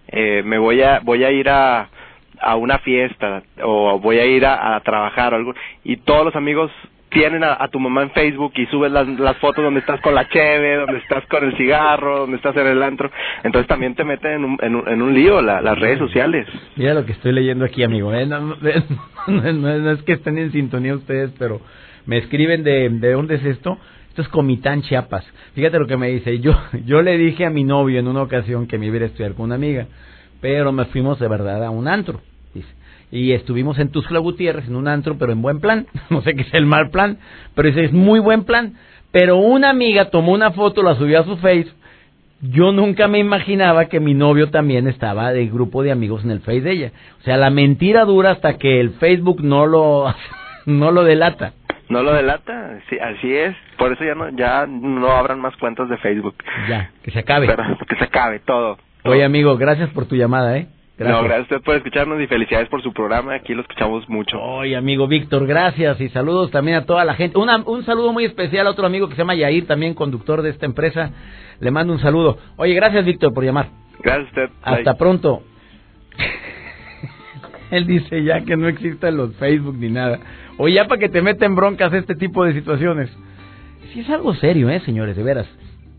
eh, 0.08 0.42
me 0.44 0.58
voy 0.58 0.82
a 0.82 1.00
voy 1.00 1.24
a 1.24 1.30
ir 1.30 1.48
a 1.48 1.88
a 2.38 2.56
una 2.56 2.78
fiesta 2.78 3.42
o 3.62 3.98
voy 3.98 4.18
a 4.18 4.26
ir 4.26 4.44
a, 4.44 4.76
a 4.76 4.80
trabajar 4.80 5.32
o 5.32 5.36
algo 5.36 5.54
y 5.84 5.96
todos 5.98 6.24
los 6.24 6.36
amigos 6.36 6.70
tienen 7.16 7.44
a, 7.44 7.66
tu 7.68 7.78
mamá 7.80 8.02
en 8.02 8.10
Facebook 8.10 8.52
y 8.56 8.66
subes 8.66 8.92
las, 8.92 9.08
las 9.18 9.36
fotos 9.38 9.64
donde 9.64 9.80
estás 9.80 10.00
con 10.00 10.14
la 10.14 10.28
cheve, 10.28 10.76
donde 10.76 10.98
estás 10.98 11.24
con 11.26 11.44
el 11.44 11.56
cigarro, 11.56 12.20
donde 12.20 12.36
estás 12.36 12.54
en 12.56 12.66
el 12.66 12.82
antro. 12.82 13.10
Entonces 13.42 13.66
también 13.68 13.94
te 13.94 14.04
meten 14.04 14.32
en 14.32 14.44
un, 14.74 14.88
en 14.88 15.02
un, 15.02 15.14
lío 15.14 15.40
las 15.40 15.78
redes 15.78 15.98
sociales. 15.98 16.46
Mira 16.76 16.94
lo 16.94 17.06
que 17.06 17.12
estoy 17.12 17.32
leyendo 17.32 17.64
aquí, 17.64 17.82
amigo. 17.82 18.12
¿eh? 18.12 18.26
No, 19.26 19.52
no, 19.52 19.90
es 19.90 20.02
que 20.02 20.12
estén 20.12 20.38
en 20.38 20.52
sintonía 20.52 20.94
ustedes, 20.94 21.32
pero 21.36 21.60
me 22.04 22.18
escriben 22.18 22.62
de, 22.62 22.88
de 22.90 23.12
dónde 23.12 23.36
es 23.36 23.44
esto. 23.44 23.78
Esto 24.16 24.22
es 24.22 24.28
Comitán, 24.28 24.80
Chiapas. 24.80 25.26
Fíjate 25.54 25.78
lo 25.78 25.86
que 25.86 25.98
me 25.98 26.08
dice. 26.08 26.40
Yo, 26.40 26.58
yo 26.86 27.02
le 27.02 27.18
dije 27.18 27.44
a 27.44 27.50
mi 27.50 27.64
novio 27.64 28.00
en 28.00 28.08
una 28.08 28.22
ocasión 28.22 28.66
que 28.66 28.78
me 28.78 28.86
iba 28.86 28.96
a 28.96 29.04
estudiar 29.04 29.34
con 29.34 29.44
una 29.44 29.56
amiga, 29.56 29.88
pero 30.40 30.72
me 30.72 30.86
fuimos 30.86 31.18
de 31.18 31.28
verdad 31.28 31.62
a 31.62 31.68
un 31.68 31.86
antro 31.86 32.22
y 33.12 33.32
estuvimos 33.32 33.78
en 33.78 33.90
Tuxtla 33.90 34.18
Gutiérrez 34.20 34.68
en 34.68 34.74
un 34.74 34.88
antro, 34.88 35.18
pero 35.18 35.32
en 35.32 35.42
buen 35.42 35.60
plan. 35.60 35.86
No 36.08 36.22
sé 36.22 36.34
qué 36.34 36.42
es 36.44 36.54
el 36.54 36.64
mal 36.64 36.88
plan, 36.88 37.18
pero 37.54 37.68
ese 37.68 37.84
es 37.84 37.92
muy 37.92 38.18
buen 38.18 38.44
plan. 38.44 38.78
Pero 39.12 39.36
una 39.36 39.68
amiga 39.68 40.08
tomó 40.08 40.32
una 40.32 40.50
foto, 40.52 40.82
la 40.82 40.94
subió 40.94 41.20
a 41.20 41.24
su 41.24 41.36
Face. 41.36 41.68
Yo 42.40 42.72
nunca 42.72 43.08
me 43.08 43.18
imaginaba 43.18 43.84
que 43.84 44.00
mi 44.00 44.14
novio 44.14 44.48
también 44.48 44.88
estaba 44.88 45.30
de 45.30 45.46
grupo 45.46 45.82
de 45.82 45.92
amigos 45.92 46.24
en 46.24 46.30
el 46.30 46.40
Face 46.40 46.62
de 46.62 46.72
ella. 46.72 46.92
O 47.20 47.22
sea, 47.22 47.36
la 47.36 47.50
mentira 47.50 48.06
dura 48.06 48.30
hasta 48.30 48.56
que 48.56 48.80
el 48.80 48.92
Facebook 48.92 49.42
no 49.42 49.66
lo 49.66 50.06
no 50.64 50.90
lo 50.90 51.04
delata. 51.04 51.52
No 51.88 52.02
lo 52.02 52.12
delata, 52.12 52.80
sí, 52.90 52.98
así 52.98 53.34
es. 53.34 53.54
Por 53.78 53.92
eso 53.92 54.04
ya 54.04 54.14
no 54.14 54.30
ya 54.30 54.66
no 54.66 55.10
abran 55.10 55.40
más 55.40 55.56
cuentas 55.56 55.88
de 55.88 55.96
Facebook. 55.98 56.34
Ya, 56.68 56.90
que 57.02 57.10
se 57.10 57.20
acabe. 57.20 57.46
que 57.46 57.96
se 57.96 58.04
acabe 58.04 58.40
todo. 58.40 58.78
Oye, 59.04 59.24
amigo, 59.24 59.56
gracias 59.56 59.90
por 59.90 60.06
tu 60.06 60.16
llamada, 60.16 60.58
¿eh? 60.58 60.66
Gracias. 60.98 61.16
No, 61.16 61.24
gracias 61.24 61.38
a 61.38 61.54
usted 61.56 61.64
por 61.64 61.76
escucharnos 61.76 62.20
y 62.22 62.26
felicidades 62.26 62.68
por 62.70 62.82
su 62.82 62.92
programa. 62.92 63.34
Aquí 63.34 63.54
lo 63.54 63.60
escuchamos 63.60 64.08
mucho. 64.08 64.40
Oye, 64.40 64.74
amigo 64.74 65.06
Víctor, 65.06 65.46
gracias 65.46 66.00
y 66.00 66.08
saludos 66.08 66.50
también 66.50 66.78
a 66.78 66.86
toda 66.86 67.04
la 67.04 67.14
gente. 67.14 67.38
un 67.38 67.84
saludo 67.84 68.12
muy 68.14 68.24
especial 68.24 68.66
a 68.66 68.70
otro 68.70 68.86
amigo 68.86 69.08
que 69.08 69.14
se 69.14 69.18
llama 69.18 69.34
Yair, 69.34 69.66
también 69.66 69.94
conductor 69.94 70.40
de 70.40 70.50
esta 70.50 70.64
empresa. 70.64 71.10
Le 71.60 71.70
mando 71.70 71.92
un 71.92 72.00
saludo. 72.00 72.38
Oye, 72.56 72.74
gracias 72.74 73.04
Víctor 73.04 73.34
por 73.34 73.44
llamar. 73.44 73.68
Gracias 74.02 74.26
a 74.26 74.28
usted. 74.28 74.50
Hasta 74.62 74.94
pronto. 74.94 75.42
Él 77.70 77.86
dice 77.86 78.22
ya 78.22 78.40
que 78.40 78.56
no 78.56 78.68
existen 78.68 79.16
los 79.16 79.36
Facebook 79.36 79.76
ni 79.76 79.90
nada. 79.90 80.18
O 80.58 80.68
ya 80.68 80.86
para 80.86 81.00
que 81.00 81.08
te 81.08 81.22
meten 81.22 81.54
broncas 81.54 81.92
este 81.92 82.14
tipo 82.14 82.44
de 82.44 82.54
situaciones. 82.54 83.10
Sí 83.92 84.00
es 84.00 84.10
algo 84.10 84.34
serio, 84.34 84.70
¿eh, 84.70 84.80
señores? 84.80 85.16
De 85.16 85.22
veras. 85.22 85.46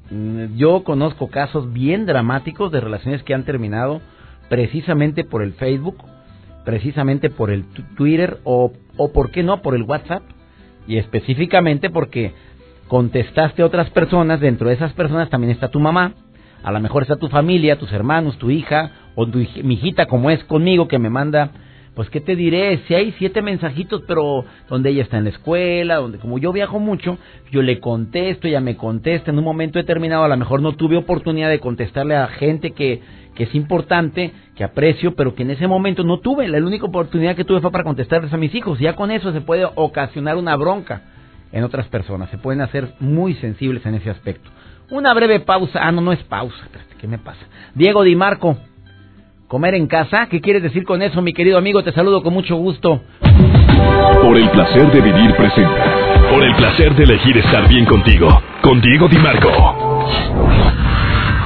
Mm, 0.10 0.56
yo 0.56 0.84
conozco 0.84 1.30
casos 1.30 1.72
bien 1.74 2.06
dramáticos 2.06 2.72
de 2.72 2.82
relaciones 2.82 3.24
que 3.24 3.34
han 3.34 3.44
terminado 3.44 4.02
precisamente 4.50 5.24
por 5.24 5.44
el 5.44 5.54
Facebook, 5.54 5.98
precisamente 6.66 7.30
por 7.30 7.52
el 7.52 7.66
Twitter 7.96 8.40
o, 8.44 8.72
o 8.98 9.12
por 9.12 9.32
qué 9.32 9.44
no, 9.44 9.62
por 9.62 9.76
el 9.76 9.84
WhatsApp. 9.84 10.24
Y 10.88 10.98
específicamente 10.98 11.90
porque 11.90 12.34
contestaste 12.88 13.62
a 13.62 13.66
otras 13.66 13.90
personas, 13.90 14.40
dentro 14.40 14.70
de 14.70 14.76
esas 14.76 14.94
personas 14.94 15.30
también 15.30 15.52
está 15.52 15.68
tu 15.68 15.80
mamá, 15.80 16.14
a 16.64 16.72
lo 16.72 16.80
mejor 16.80 17.04
está 17.04 17.18
tu 17.18 17.28
familia, 17.28 17.78
tus 17.78 17.92
hermanos, 17.92 18.38
tu 18.38 18.50
hija 18.50 18.92
o 19.16 19.28
tu, 19.28 19.40
mi 19.64 19.76
hijita 19.76 20.08
como 20.08 20.30
es 20.32 20.44
conmigo 20.46 20.88
que 20.88 21.00
me 21.00 21.10
manda 21.10 21.52
pues 21.98 22.12
qué 22.12 22.22
te 22.22 22.36
diré, 22.36 22.84
si 22.88 22.94
hay 22.94 23.12
siete 23.14 23.42
mensajitos, 23.42 24.04
pero 24.08 24.46
donde 24.70 24.92
ella 24.92 25.02
está 25.02 25.18
en 25.18 25.24
la 25.24 25.32
escuela, 25.32 25.96
donde 25.96 26.20
como 26.20 26.38
yo 26.38 26.54
viajo 26.54 26.78
mucho, 26.78 27.18
yo 27.50 27.64
le 27.64 27.80
contesto, 27.80 28.48
ella 28.48 28.62
me 28.62 28.78
contesta, 28.78 29.32
en 29.32 29.40
un 29.40 29.44
momento 29.44 29.80
determinado 29.80 30.24
a 30.24 30.28
lo 30.28 30.38
mejor 30.38 30.62
no 30.62 30.74
tuve 30.74 30.96
oportunidad 30.96 31.50
de 31.50 31.60
contestarle 31.60 32.16
a 32.16 32.28
gente 32.28 32.70
que, 32.70 33.02
que 33.34 33.46
es 33.46 33.56
importante, 33.56 34.32
que 34.56 34.64
aprecio, 34.64 35.16
pero 35.16 35.34
que 35.34 35.42
en 35.42 35.50
ese 35.50 35.66
momento 35.66 36.04
no 36.04 36.20
tuve, 36.20 36.48
la 36.48 36.60
única 36.60 36.86
oportunidad 36.86 37.36
que 37.36 37.46
tuve 37.46 37.62
fue 37.62 37.72
para 37.72 37.84
contestarles 37.84 38.32
a 38.32 38.38
mis 38.38 38.54
hijos, 38.54 38.78
ya 38.78 38.96
con 38.96 39.10
eso 39.10 39.34
se 39.34 39.42
puede 39.42 39.66
ocasionar 39.66 40.38
una 40.38 40.56
bronca 40.56 41.02
en 41.52 41.64
otras 41.64 41.88
personas, 41.88 42.30
se 42.30 42.38
pueden 42.38 42.62
hacer 42.62 42.94
muy 43.00 43.34
sensibles 43.34 43.84
en 43.88 43.96
ese 43.96 44.12
aspecto. 44.12 44.52
Una 44.92 45.16
breve 45.16 45.40
pausa, 45.40 45.80
ah 45.82 45.92
no, 45.92 46.02
no 46.02 46.12
es 46.12 46.22
pausa, 46.26 46.64
¿qué 47.00 47.08
me 47.08 47.18
pasa? 47.18 47.44
Diego 47.74 48.04
Di 48.04 48.16
Marco, 48.16 48.56
comer 49.48 49.76
en 49.76 49.88
casa. 49.88 50.28
¿Qué 50.30 50.42
quieres 50.42 50.64
decir 50.64 50.84
con 50.84 51.02
eso, 51.02 51.22
mi 51.22 51.34
querido 51.34 51.58
amigo? 51.58 51.84
Te 51.84 51.92
saludo 51.92 52.22
con 52.22 52.34
mucho 52.34 52.56
gusto. 52.56 53.02
Por 54.22 54.38
el 54.38 54.50
placer 54.50 54.92
de 54.92 55.02
vivir 55.02 55.36
presente. 55.36 55.82
Por 56.30 56.44
el 56.44 56.56
placer 56.56 56.96
de 56.96 57.04
elegir 57.04 57.38
estar 57.38 57.68
bien 57.68 57.86
contigo. 57.86 58.30
Con 58.62 58.82
Diego 58.82 59.08
Di 59.08 59.18
Marco. 59.18 60.87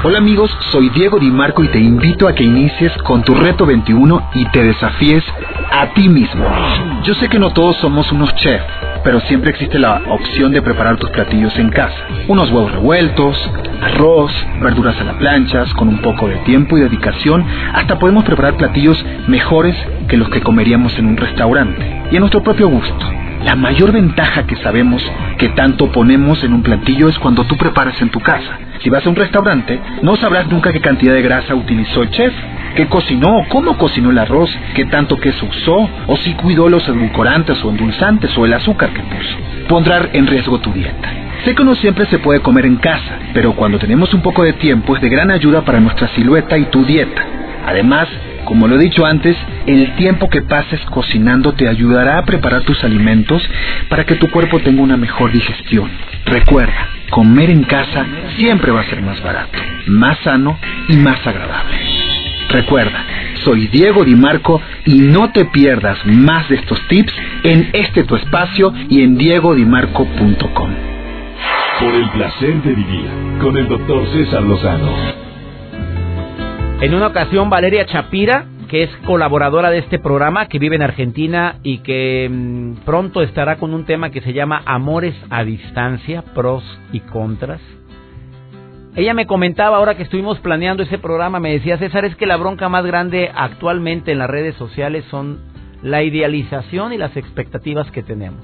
Hola 0.04 0.18
amigos, 0.18 0.50
soy 0.72 0.90
Diego 0.90 1.20
Di 1.20 1.30
Marco 1.30 1.64
y 1.64 1.68
te 1.68 1.78
invito 1.78 2.28
a 2.28 2.34
que 2.34 2.44
inicies 2.44 2.92
con 3.04 3.22
tu 3.22 3.36
reto 3.36 3.68
21 3.68 4.30
y 4.34 4.46
te 4.46 4.64
desafíes 4.64 5.24
a 5.72 5.94
ti 5.94 6.10
mismo. 6.10 6.44
Yo 7.04 7.14
sé 7.14 7.30
que 7.30 7.38
no 7.38 7.52
todos 7.52 7.76
somos 7.78 8.12
unos 8.12 8.34
chefs, 8.34 8.66
pero 9.04 9.20
siempre 9.20 9.52
existe 9.52 9.78
la 9.78 10.02
opción 10.10 10.54
de 10.54 10.64
preparar 10.64 10.98
tus 10.98 11.12
platillos 11.12 11.56
en 11.60 11.70
casa. 11.70 11.96
Unos 12.28 12.50
huevos 12.50 12.72
revueltos, 12.72 13.38
arroz, 13.80 14.32
verduras 14.60 15.00
a 15.00 15.04
la 15.04 15.20
plancha, 15.20 15.66
con 15.76 15.88
un 15.88 16.02
poco 16.02 16.28
de 16.28 16.38
tiempo 16.38 16.80
y 16.80 16.82
dedicación, 16.82 17.46
hasta 17.72 18.00
podemos 18.00 18.24
preparar 18.24 18.58
platillos 18.58 18.98
mejores 19.28 19.76
que 20.08 20.18
los 20.18 20.30
que 20.30 20.42
comeríamos 20.42 20.98
en 20.98 21.06
un 21.06 21.18
restaurante 21.18 22.06
y 22.10 22.18
a 22.18 22.20
nuestro 22.20 22.42
propio 22.42 22.70
gusto. 22.70 23.06
La 23.46 23.56
mayor 23.56 23.92
ventaja 23.92 24.46
que 24.46 24.56
sabemos 24.58 25.02
que 25.38 25.50
tanto 25.50 25.92
ponemos 25.92 26.44
en 26.44 26.54
un 26.54 26.62
platillo 26.62 27.10
es 27.10 27.18
cuando 27.18 27.44
tú 27.46 27.58
preparas 27.58 28.00
en 28.02 28.10
tu 28.10 28.20
casa. 28.20 28.60
Si 28.82 28.90
vas 28.90 29.06
a 29.06 29.10
un 29.10 29.16
restaurante, 29.16 29.80
no 30.04 30.16
sabrás 30.16 30.48
nunca 30.48 30.72
qué 30.72 30.80
cantidad 30.80 31.14
de 31.14 31.24
grasa 31.24 31.56
utilizó 31.56 32.04
el 32.04 32.12
chef, 32.12 32.34
qué 32.76 32.88
cocinó, 32.88 33.46
cómo 33.50 33.78
cocinó 33.78 34.12
el 34.12 34.20
arroz, 34.20 34.50
qué 34.76 34.86
tanto 34.86 35.18
queso 35.18 35.48
usó, 35.48 35.90
o 36.08 36.18
si 36.18 36.34
cuidó 36.34 36.70
los 36.70 36.88
edulcorantes 36.88 37.64
o 37.64 37.70
endulzantes 37.70 38.38
o 38.38 38.46
el 38.46 38.54
azúcar 38.54 38.92
que 38.92 39.02
puso. 39.02 39.38
Pondrá 39.68 40.10
en 40.14 40.28
riesgo 40.28 40.60
tu 40.60 40.72
dieta. 40.72 41.12
Sé 41.44 41.56
que 41.56 41.64
no 41.64 41.74
siempre 41.76 42.06
se 42.06 42.20
puede 42.20 42.42
comer 42.42 42.68
en 42.68 42.78
casa, 42.78 43.18
pero 43.34 43.54
cuando 43.54 43.80
tenemos 43.80 44.14
un 44.14 44.22
poco 44.22 44.44
de 44.44 44.54
tiempo 44.54 44.96
es 44.96 45.02
de 45.02 45.10
gran 45.10 45.32
ayuda 45.32 45.62
para 45.62 45.80
nuestra 45.80 46.08
silueta 46.10 46.58
y 46.58 46.66
tu 46.66 46.86
dieta. 46.86 47.26
Además, 47.66 48.08
como 48.46 48.68
lo 48.68 48.76
he 48.76 48.80
dicho 48.80 49.06
antes, 49.06 49.38
el 49.66 49.96
tiempo 49.96 50.30
que 50.30 50.42
pases 50.42 50.80
cocinando 50.92 51.54
te 51.54 51.68
ayudará 51.68 52.18
a 52.18 52.26
preparar 52.26 52.64
tus 52.64 52.84
alimentos 52.84 53.42
para 53.90 54.06
que 54.06 54.16
tu 54.16 54.30
cuerpo 54.30 54.60
tenga 54.60 54.82
una 54.82 54.98
mejor 54.98 55.32
digestión. 55.32 55.90
Recuerda, 56.26 56.88
comer 57.10 57.50
en 57.50 57.64
casa 57.64 58.06
siempre 58.38 58.72
va 58.72 58.82
a 58.82 58.90
ser 58.90 59.02
más 59.02 59.22
barato, 59.22 59.58
más 59.88 60.18
sano 60.20 60.58
y 60.88 60.96
más 60.98 61.26
agradable. 61.26 61.78
Recuerda, 62.50 63.06
soy 63.44 63.68
Diego 63.68 64.04
Di 64.04 64.16
Marco 64.16 64.62
y 64.86 65.00
no 65.00 65.32
te 65.32 65.46
pierdas 65.46 65.98
más 66.06 66.50
de 66.50 66.56
estos 66.56 66.86
tips 66.88 67.14
en 67.44 67.70
este 67.74 68.04
tu 68.04 68.16
espacio 68.16 68.74
y 68.90 69.04
en 69.04 69.18
diegodimarco.com. 69.18 70.72
Por 71.80 71.96
el 71.96 72.10
placer 72.10 72.62
de 72.62 72.76
vivir 72.76 73.10
con 73.40 73.58
el 73.58 73.68
doctor 73.68 74.06
César 74.14 74.44
Lozano. 74.44 75.31
En 76.82 76.96
una 76.96 77.06
ocasión, 77.06 77.52
Valeria 77.52 77.86
Chapira, 77.86 78.46
que 78.68 78.82
es 78.82 78.90
colaboradora 79.06 79.70
de 79.70 79.78
este 79.78 80.00
programa, 80.00 80.48
que 80.48 80.58
vive 80.58 80.78
en 80.78 80.82
Argentina 80.82 81.58
y 81.62 81.78
que 81.84 82.28
mm, 82.28 82.84
pronto 82.86 83.22
estará 83.22 83.58
con 83.58 83.76
un 83.76 83.86
tema 83.86 84.10
que 84.10 84.22
se 84.22 84.34
llama 84.34 84.64
Amores 84.66 85.14
a 85.30 85.44
Distancia, 85.44 86.24
pros 86.34 86.64
y 86.92 87.02
contras. 87.02 87.62
Ella 88.96 89.14
me 89.14 89.28
comentaba 89.28 89.78
ahora 89.78 89.96
que 89.96 90.02
estuvimos 90.02 90.40
planeando 90.40 90.82
ese 90.82 90.98
programa, 90.98 91.40
me 91.40 91.52
decía 91.52 91.78
César, 91.78 92.04
es 92.04 92.16
que 92.16 92.26
la 92.26 92.38
bronca 92.38 92.68
más 92.68 92.84
grande 92.84 93.30
actualmente 93.32 94.12
en 94.12 94.18
las 94.18 94.32
redes 94.32 94.56
sociales 94.56 95.06
son 95.12 95.40
la 95.84 96.02
idealización 96.02 96.94
y 96.94 96.98
las 96.98 97.16
expectativas 97.16 97.92
que 97.92 98.02
tenemos. 98.02 98.44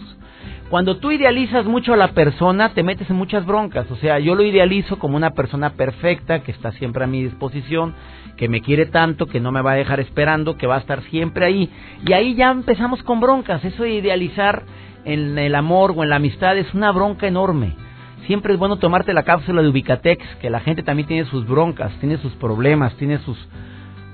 Cuando 0.70 0.98
tú 0.98 1.12
idealizas 1.12 1.66
mucho 1.66 1.94
a 1.94 1.98
la 1.98 2.10
persona, 2.10 2.74
te 2.74 2.84
metes 2.84 3.10
en 3.10 3.16
muchas 3.16 3.46
broncas. 3.46 3.90
O 3.90 3.96
sea, 3.96 4.20
yo 4.20 4.36
lo 4.36 4.44
idealizo 4.44 5.00
como 5.00 5.16
una 5.16 5.32
persona 5.32 5.72
perfecta, 5.72 6.40
que 6.40 6.52
está 6.52 6.74
siempre 6.74 7.06
a 7.06 7.08
mi 7.08 7.24
disposición, 7.24 7.96
que 8.36 8.50
me 8.50 8.60
quiere 8.60 8.86
tanto, 8.86 9.28
que 9.28 9.40
no 9.40 9.54
me 9.54 9.62
va 9.62 9.72
a 9.72 9.76
dejar 9.76 10.02
esperando, 10.02 10.58
que 10.58 10.68
va 10.68 10.76
a 10.76 10.80
estar 10.80 11.04
siempre 11.04 11.46
ahí. 11.46 11.70
Y 12.06 12.12
ahí 12.12 12.36
ya 12.36 12.52
empezamos 12.52 13.02
con 13.04 13.22
broncas. 13.22 13.64
Eso 13.64 13.84
de 13.84 13.92
idealizar 13.92 14.64
en 15.06 15.38
el 15.38 15.56
amor 15.56 15.94
o 15.96 16.04
en 16.04 16.10
la 16.10 16.18
amistad 16.18 16.58
es 16.58 16.74
una 16.74 16.92
bronca 16.92 17.28
enorme. 17.28 17.74
Siempre 18.26 18.52
es 18.52 18.60
bueno 18.60 18.76
tomarte 18.76 19.14
la 19.14 19.24
cápsula 19.24 19.62
de 19.62 19.70
Ubicatex, 19.70 20.22
que 20.42 20.50
la 20.50 20.60
gente 20.60 20.84
también 20.84 21.08
tiene 21.08 21.30
sus 21.30 21.48
broncas, 21.48 21.94
tiene 22.02 22.18
sus 22.18 22.34
problemas, 22.34 22.94
tiene 22.98 23.20
sus 23.20 23.38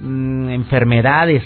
mm, 0.02 0.50
enfermedades 0.50 1.42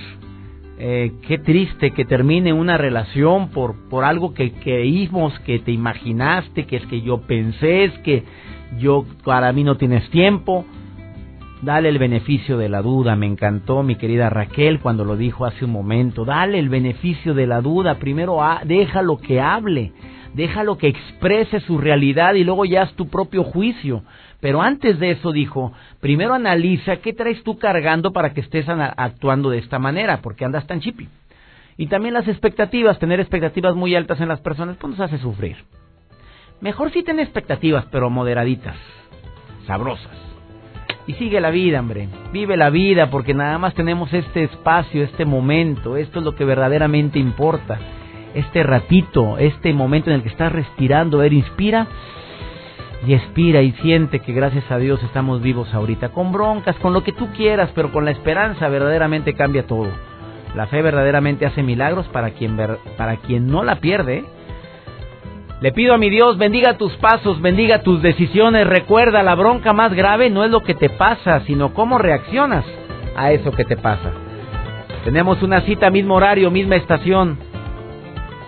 eh, 0.79 1.13
qué 1.27 1.39
triste 1.39 1.91
que 1.91 2.05
termine 2.05 2.53
una 2.53 2.77
relación 2.77 3.49
por, 3.49 3.89
por 3.89 4.03
algo 4.03 4.33
que 4.33 4.51
creímos, 4.51 5.37
que 5.39 5.57
te 5.59 5.71
imaginaste, 5.71 6.65
que 6.65 6.77
es 6.77 6.85
que 6.85 7.01
yo 7.01 7.21
pensé, 7.21 7.85
es 7.85 7.97
que 7.99 8.23
yo 8.77 9.05
para 9.23 9.51
mí 9.53 9.63
no 9.63 9.75
tienes 9.77 10.07
tiempo. 10.11 10.65
Dale 11.61 11.89
el 11.89 11.97
beneficio 11.97 12.59
de 12.59 12.69
la 12.69 12.83
duda. 12.83 13.15
Me 13.15 13.25
encantó 13.25 13.81
mi 13.81 13.95
querida 13.95 14.29
Raquel 14.29 14.79
cuando 14.79 15.03
lo 15.03 15.17
dijo 15.17 15.45
hace 15.45 15.65
un 15.65 15.71
momento. 15.71 16.23
Dale 16.23 16.59
el 16.59 16.69
beneficio 16.69 17.33
de 17.33 17.47
la 17.47 17.61
duda. 17.61 17.95
Primero 17.95 18.39
déjalo 18.65 19.17
que 19.17 19.41
hable. 19.41 19.93
Déjalo 20.35 20.77
que 20.77 20.87
exprese 20.87 21.59
su 21.61 21.79
realidad 21.79 22.35
y 22.35 22.43
luego 22.43 22.65
ya 22.65 22.83
haz 22.83 22.93
tu 22.93 23.07
propio 23.07 23.43
juicio. 23.43 24.03
Pero 24.39 24.61
antes 24.61 24.99
de 24.99 25.11
eso 25.11 25.31
dijo, 25.31 25.73
primero 25.99 26.33
analiza 26.33 26.97
qué 26.97 27.13
traes 27.13 27.43
tú 27.43 27.57
cargando 27.57 28.13
para 28.13 28.33
que 28.33 28.41
estés 28.41 28.67
actuando 28.69 29.49
de 29.49 29.57
esta 29.57 29.79
manera, 29.79 30.21
porque 30.21 30.45
andas 30.45 30.67
tan 30.67 30.79
chipi. 30.79 31.09
Y 31.75 31.87
también 31.87 32.13
las 32.13 32.27
expectativas, 32.27 32.99
tener 32.99 33.19
expectativas 33.19 33.75
muy 33.75 33.95
altas 33.95 34.19
en 34.19 34.27
las 34.27 34.39
personas, 34.41 34.77
pues 34.77 34.91
nos 34.91 34.99
hace 34.99 35.17
sufrir. 35.19 35.57
Mejor 36.59 36.91
sí 36.91 37.03
tener 37.03 37.23
expectativas, 37.23 37.85
pero 37.91 38.09
moderaditas, 38.09 38.75
sabrosas. 39.65 40.17
Y 41.05 41.13
sigue 41.13 41.39
la 41.39 41.51
vida, 41.51 41.79
hombre. 41.79 42.09
Vive 42.33 42.57
la 42.57 42.69
vida 42.69 43.09
porque 43.09 43.33
nada 43.33 43.57
más 43.57 43.73
tenemos 43.73 44.13
este 44.13 44.43
espacio, 44.43 45.03
este 45.03 45.23
momento. 45.23 45.97
Esto 45.97 46.19
es 46.19 46.25
lo 46.25 46.35
que 46.35 46.45
verdaderamente 46.45 47.17
importa. 47.19 47.79
Este 48.33 48.61
ratito, 48.63 49.37
este 49.37 49.73
momento 49.73 50.09
en 50.09 50.17
el 50.17 50.23
que 50.23 50.29
estás 50.29 50.51
respirando. 50.51 51.19
A 51.19 51.21
ver, 51.21 51.33
inspira 51.33 51.87
y 53.05 53.13
expira 53.13 53.61
y 53.61 53.71
siente 53.73 54.19
que 54.19 54.33
gracias 54.33 54.69
a 54.71 54.77
Dios 54.77 55.01
estamos 55.03 55.41
vivos 55.41 55.73
ahorita. 55.73 56.09
Con 56.09 56.31
broncas, 56.31 56.75
con 56.77 56.93
lo 56.93 57.03
que 57.03 57.11
tú 57.11 57.27
quieras, 57.33 57.69
pero 57.75 57.91
con 57.91 58.05
la 58.05 58.11
esperanza 58.11 58.67
verdaderamente 58.69 59.33
cambia 59.33 59.67
todo. 59.67 59.89
La 60.55 60.67
fe 60.67 60.81
verdaderamente 60.81 61.45
hace 61.45 61.61
milagros 61.61 62.07
para 62.07 62.31
quien, 62.31 62.57
para 62.97 63.17
quien 63.17 63.47
no 63.47 63.63
la 63.63 63.75
pierde. 63.75 64.25
Le 65.61 65.71
pido 65.71 65.93
a 65.93 65.97
mi 65.97 66.09
Dios, 66.09 66.37
bendiga 66.37 66.77
tus 66.77 66.93
pasos, 66.97 67.41
bendiga 67.41 67.81
tus 67.81 68.01
decisiones. 68.01 68.67
Recuerda, 68.67 69.23
la 69.23 69.35
bronca 69.35 69.73
más 69.73 69.93
grave 69.93 70.29
no 70.29 70.43
es 70.43 70.51
lo 70.51 70.61
que 70.63 70.73
te 70.73 70.89
pasa, 70.89 71.41
sino 71.41 71.73
cómo 71.73 71.97
reaccionas 71.97 72.65
a 73.15 73.31
eso 73.31 73.51
que 73.51 73.65
te 73.65 73.77
pasa. 73.77 74.11
Tenemos 75.03 75.41
una 75.41 75.61
cita, 75.61 75.89
mismo 75.89 76.15
horario, 76.15 76.51
misma 76.51 76.75
estación. 76.75 77.37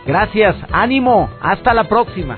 Gracias, 0.06 0.56
ánimo, 0.72 1.30
hasta 1.42 1.74
la 1.74 1.86
próxima. 1.86 2.38